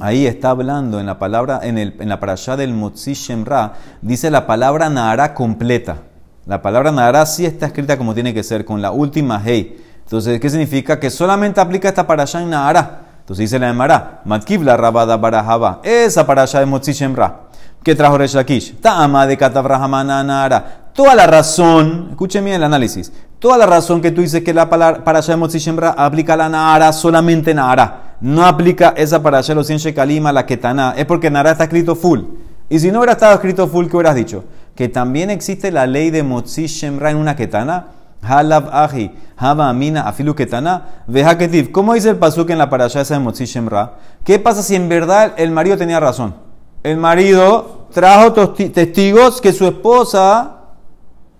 Ahí 0.00 0.26
está 0.26 0.50
hablando 0.50 1.00
en 1.00 1.06
la 1.06 1.18
palabra, 1.18 1.60
en, 1.62 1.78
el, 1.78 1.96
en 2.00 2.08
la 2.08 2.18
parashá 2.18 2.56
del 2.56 2.72
Motzi 2.72 3.14
Shemra, 3.14 3.74
dice 4.00 4.30
la 4.30 4.46
palabra 4.46 4.88
Naara 4.88 5.34
completa. 5.34 5.98
La 6.46 6.62
palabra 6.62 6.90
Naara 6.90 7.24
sí 7.26 7.46
está 7.46 7.66
escrita 7.66 7.96
como 7.98 8.14
tiene 8.14 8.34
que 8.34 8.42
ser, 8.42 8.64
con 8.64 8.82
la 8.82 8.90
última 8.90 9.40
hey. 9.44 9.80
Entonces, 10.02 10.40
¿qué 10.40 10.50
significa? 10.50 10.98
Que 10.98 11.10
solamente 11.10 11.60
aplica 11.60 11.88
esta 11.88 12.06
parashá 12.06 12.42
en 12.42 12.50
Naara. 12.50 13.02
Entonces 13.20 13.44
dice 13.44 13.58
la 13.58 13.68
Emara, 13.68 14.22
Matkiv 14.24 14.62
la 14.62 14.76
rabada 14.76 15.16
barajaba. 15.16 15.80
Esa 15.84 16.26
parashá 16.26 16.58
de 16.60 16.66
Motzi 16.66 16.92
Shemra. 16.92 17.42
¿Qué 17.84 17.94
trajo 17.94 18.18
Resh 18.18 18.34
Lakish? 18.34 18.80
Ta'ama 18.80 19.26
de 19.26 19.36
Katabrahamana 19.36 20.24
Naara. 20.24 20.90
Toda 20.92 21.14
la 21.14 21.26
razón, 21.26 22.08
escuchen 22.10 22.44
bien 22.44 22.56
el 22.56 22.64
análisis, 22.64 23.12
toda 23.42 23.58
la 23.58 23.66
razón 23.66 24.00
que 24.00 24.12
tú 24.12 24.20
dices 24.20 24.44
que 24.44 24.54
la 24.54 24.70
palabra 24.70 25.02
parashá 25.02 25.32
de 25.32 25.36
Motzi 25.36 25.58
aplica 25.96 26.36
la 26.36 26.48
Naara, 26.48 26.92
solamente 26.92 27.52
Naara. 27.52 28.16
No 28.20 28.46
aplica 28.46 28.94
esa 28.96 29.20
parashá 29.20 29.48
de 29.48 29.56
los 29.56 29.66
100 29.66 29.78
shekalim 29.80 30.24
a 30.26 30.32
la 30.32 30.46
Ketaná, 30.46 30.94
es 30.96 31.06
porque 31.06 31.28
Naara 31.28 31.50
está 31.50 31.64
escrito 31.64 31.96
full. 31.96 32.20
Y 32.68 32.78
si 32.78 32.92
no 32.92 33.00
hubiera 33.00 33.14
estado 33.14 33.34
escrito 33.34 33.66
full, 33.66 33.88
¿qué 33.88 33.96
hubieras 33.96 34.14
dicho? 34.14 34.44
Que 34.76 34.88
también 34.88 35.28
existe 35.28 35.72
la 35.72 35.88
ley 35.88 36.10
de 36.10 36.22
Motzi 36.22 36.68
Shemra 36.68 37.10
en 37.10 37.16
una 37.16 37.34
Ketana. 37.34 37.86
Halab 38.22 38.68
ahi, 38.72 39.10
haba 39.36 39.68
amina, 39.68 40.02
afilu 40.02 40.36
ketana, 40.36 41.02
veja 41.08 41.36
ketiv. 41.36 41.72
¿Cómo 41.72 41.94
dice 41.94 42.10
el 42.10 42.16
pasuk 42.18 42.50
en 42.50 42.58
la 42.58 42.70
parasha 42.70 43.00
esa 43.00 43.14
de 43.14 43.20
Motzi 43.20 43.46
Shemra? 43.46 43.94
¿Qué 44.22 44.38
pasa 44.38 44.62
si 44.62 44.76
en 44.76 44.88
verdad 44.88 45.32
el 45.36 45.50
marido 45.50 45.76
tenía 45.76 45.98
razón? 45.98 46.36
El 46.84 46.98
marido 46.98 47.88
trajo 47.92 48.32
testigos 48.32 49.40
que 49.40 49.52
su 49.52 49.66
esposa 49.66 50.61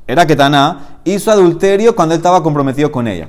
era 0.06 0.26
ketana, 0.26 0.98
hizo 1.04 1.30
adulterio 1.30 1.94
cuando 1.94 2.14
él 2.14 2.18
estaba 2.18 2.42
comprometido 2.42 2.90
con 2.90 3.06
ella. 3.06 3.26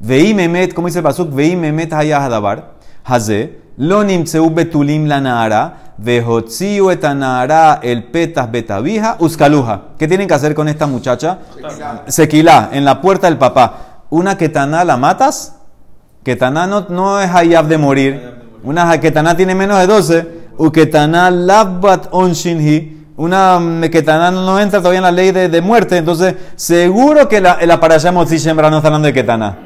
Veí 0.00 0.34
memet, 0.34 0.74
¿cómo 0.74 0.88
dice 0.88 0.98
el 1.00 1.04
pasuk? 1.04 1.32
Veí 1.32 1.56
memet 1.56 1.92
haya 1.92 2.24
hadabar, 2.24 2.74
haze, 3.04 3.58
lo 3.76 4.04
nimtzeu 4.04 4.50
betulim 4.50 5.06
la 5.06 5.20
naara, 5.20 5.94
vehotziu 5.98 6.90
et 6.90 7.02
naara 7.02 7.80
el 7.82 8.04
petas 8.04 8.50
betavija, 8.50 9.16
uskaluja. 9.18 9.82
¿Qué 9.98 10.08
tienen 10.08 10.28
que 10.28 10.34
hacer 10.34 10.54
con 10.54 10.68
esta 10.68 10.86
muchacha? 10.86 11.38
Sequilá, 12.06 12.70
en 12.72 12.84
la 12.84 13.00
puerta 13.00 13.26
del 13.28 13.38
papá. 13.38 14.02
Una 14.10 14.36
ketaná 14.36 14.84
la 14.84 14.96
matas, 14.96 15.56
ketaná 16.22 16.66
no, 16.66 16.86
no 16.88 17.20
es 17.20 17.30
hayab 17.30 17.66
de 17.66 17.78
morir. 17.78 18.34
Una 18.62 18.98
ketaná 19.00 19.36
tiene 19.36 19.54
menos 19.54 19.78
de 19.78 19.86
12. 19.86 20.44
Uketaná 20.56 21.30
labbat 21.30 22.08
onshinhi. 22.12 23.03
Una 23.16 23.60
ketaná 23.92 24.30
no 24.32 24.58
entra 24.58 24.80
todavía 24.80 24.98
en 24.98 25.04
la 25.04 25.12
ley 25.12 25.30
de, 25.30 25.48
de 25.48 25.60
muerte. 25.60 25.96
Entonces, 25.96 26.34
seguro 26.56 27.28
que 27.28 27.40
la, 27.40 27.58
la 27.64 27.78
parasha 27.78 28.10
Motzi 28.10 28.38
Shemra 28.38 28.70
no 28.70 28.78
está 28.78 28.88
hablando 28.88 29.06
de 29.06 29.14
ketaná. 29.14 29.56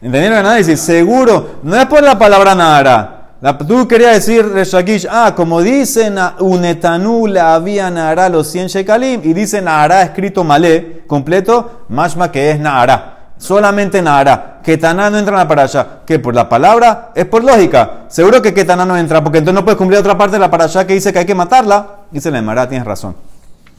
¿Entendieron 0.00 0.38
el 0.38 0.46
análisis? 0.46 0.80
Seguro. 0.80 1.56
No 1.62 1.76
es 1.76 1.84
por 1.86 2.02
la 2.02 2.18
palabra 2.18 2.54
Nahara. 2.54 3.16
La, 3.42 3.56
tú 3.56 3.86
querías 3.86 4.14
decir, 4.14 4.46
Reshakish, 4.46 5.06
ah, 5.10 5.34
como 5.34 5.60
dice 5.62 6.10
Na- 6.10 6.36
Unetanu 6.40 7.26
la 7.26 7.54
había 7.54 7.90
Nahara 7.90 8.28
los 8.30 8.46
100 8.48 8.66
shekalim 8.68 9.20
y 9.24 9.32
dice 9.34 9.60
Nahara 9.62 10.02
escrito 10.02 10.44
malé, 10.44 11.04
completo, 11.06 11.84
mashma 11.88 12.30
que 12.30 12.50
es 12.50 12.60
Nahara. 12.60 13.16
Solamente 13.36 14.00
Nahara. 14.02 14.60
Ketaná 14.62 15.08
no 15.10 15.18
entra 15.18 15.34
en 15.34 15.38
la 15.40 15.48
parasha. 15.48 15.86
¿Qué? 16.06 16.18
¿Por 16.18 16.34
la 16.34 16.48
palabra? 16.48 17.12
Es 17.14 17.24
por 17.26 17.42
lógica. 17.44 18.04
Seguro 18.08 18.40
que 18.42 18.52
Ketaná 18.54 18.84
no 18.86 18.96
entra, 18.96 19.22
porque 19.22 19.38
entonces 19.38 19.54
no 19.58 19.64
puedes 19.64 19.78
cumplir 19.78 20.00
otra 20.00 20.16
parte 20.16 20.36
de 20.36 20.40
la 20.40 20.50
parasha 20.50 20.86
que 20.86 20.94
dice 20.94 21.12
que 21.12 21.18
hay 21.20 21.26
que 21.26 21.34
matarla. 21.34 21.86
Dice 22.10 22.30
la 22.30 22.38
Emara, 22.38 22.68
tienes 22.68 22.86
razón. 22.86 23.14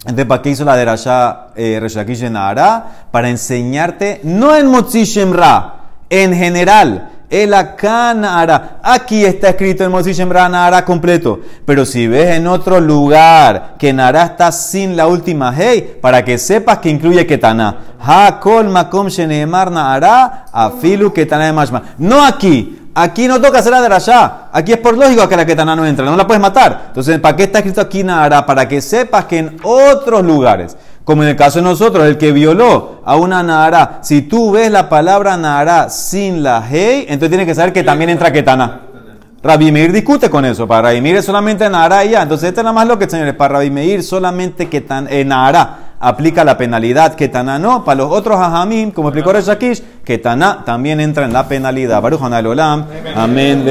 Entonces, 0.02 0.26
¿para 0.26 0.42
qué 0.42 0.50
hizo 0.50 0.66
la 0.66 0.76
derasha 0.76 1.48
eh, 1.56 1.78
Reshakish 1.80 2.24
en? 2.24 2.86
Para 3.12 3.30
enseñarte, 3.30 4.22
no 4.24 4.56
en 4.56 4.68
Motzi 4.68 5.04
Shemra, 5.04 5.76
en 6.10 6.34
general, 6.34 7.10
el 7.30 7.52
Nahara. 7.52 8.80
Aquí 8.84 9.24
está 9.24 9.50
escrito 9.50 9.84
en 9.84 9.92
Motzi 9.92 10.12
Shemra 10.14 10.50
Nahara 10.50 10.84
completo. 10.84 11.40
Pero 11.66 11.86
si 11.86 12.08
ves 12.08 12.36
en 12.36 12.48
otro 12.48 12.82
lugar 12.82 13.76
que 13.78 13.94
Nahara 13.94 14.24
está 14.24 14.52
sin 14.52 14.98
la 14.98 15.08
última 15.08 15.54
hey, 15.56 15.98
para 16.02 16.26
que 16.26 16.38
sepas 16.38 16.80
que 16.80 16.90
incluye 16.90 17.26
Ketana. 17.26 17.96
Ha 18.00 18.40
kol 18.42 18.70
makom 18.70 19.08
sheneemar 19.08 19.72
Nahara, 19.72 20.48
afilu 20.52 21.14
Ketana 21.14 21.46
de 21.46 21.54
mashma. 21.54 21.84
No 22.00 22.26
aquí. 22.26 22.81
Aquí 22.94 23.28
no 23.28 23.40
toca 23.40 23.60
hacer 23.60 23.72
la 23.72 23.82
derashá. 23.82 24.50
Aquí 24.52 24.74
es 24.74 24.78
por 24.78 24.98
lógico 24.98 25.28
que 25.30 25.38
la 25.38 25.46
ketana 25.46 25.76
no 25.76 25.86
entra. 25.86 26.06
No 26.06 26.18
la 26.18 26.28
puedes 26.28 26.42
matar. 26.42 26.86
Entonces, 26.88 27.20
¿para 27.20 27.36
qué 27.36 27.44
está 27.44 27.60
escrito 27.60 27.80
aquí 27.80 28.04
Nahara? 28.04 28.46
Para 28.46 28.68
que 28.68 28.82
sepas 28.82 29.26
que 29.26 29.38
en 29.38 29.58
otros 29.64 30.24
lugares, 30.24 30.76
como 31.06 31.24
en 31.24 31.30
el 31.30 31.36
caso 31.36 31.60
de 31.60 31.64
nosotros, 31.64 32.06
el 32.06 32.18
que 32.18 32.32
violó 32.34 33.02
a 33.06 33.16
una 33.16 33.44
Nahara, 33.44 34.00
si 34.02 34.24
tú 34.24 34.52
ves 34.52 34.70
la 34.70 34.90
palabra 34.90 35.38
Nahara 35.38 35.90
sin 35.90 36.44
la 36.44 36.64
hey, 36.70 37.06
entonces 37.08 37.30
tienes 37.30 37.48
que 37.48 37.56
saber 37.56 37.72
que 37.72 37.84
también 37.84 38.10
entra 38.10 38.34
ketana. 38.34 38.82
Rabbi 39.44 39.72
Meir 39.72 39.92
discute 39.92 40.30
con 40.30 40.46
eso. 40.46 40.68
Para 40.68 40.90
Rabbi 40.90 41.02
Meir 41.02 41.16
es 41.16 41.26
solamente 41.26 41.68
Nahara 41.70 42.04
y 42.04 42.10
ya. 42.12 42.22
Entonces, 42.22 42.50
este 42.50 42.60
es 42.60 42.64
nada 42.64 42.74
más 42.74 42.88
lo 42.88 43.00
que, 43.00 43.10
señores. 43.10 43.34
Para 43.34 43.56
Rabbi 43.56 43.72
Meir 43.72 44.04
solamente 44.04 44.68
que 44.68 44.82
tan, 44.82 45.08
eh, 45.10 45.24
Nahara 45.24 45.91
aplica 46.02 46.44
la 46.44 46.58
penalidad. 46.58 47.16
Que 47.16 47.30
Taná 47.30 47.58
no. 47.58 47.86
Para 47.86 48.00
los 48.00 48.12
otros 48.12 48.38
Hajamim, 48.38 48.92
como 48.92 49.10
explicó 49.10 49.32
Reshakish, 49.32 49.82
que 50.04 50.18
Taná 50.18 50.64
también 50.66 51.00
entra 51.00 51.26
en 51.26 51.34
la 51.34 51.48
penalidad. 51.48 52.02
Baruch 52.02 52.22
Olam. 52.22 52.86
Amén. 53.16 53.64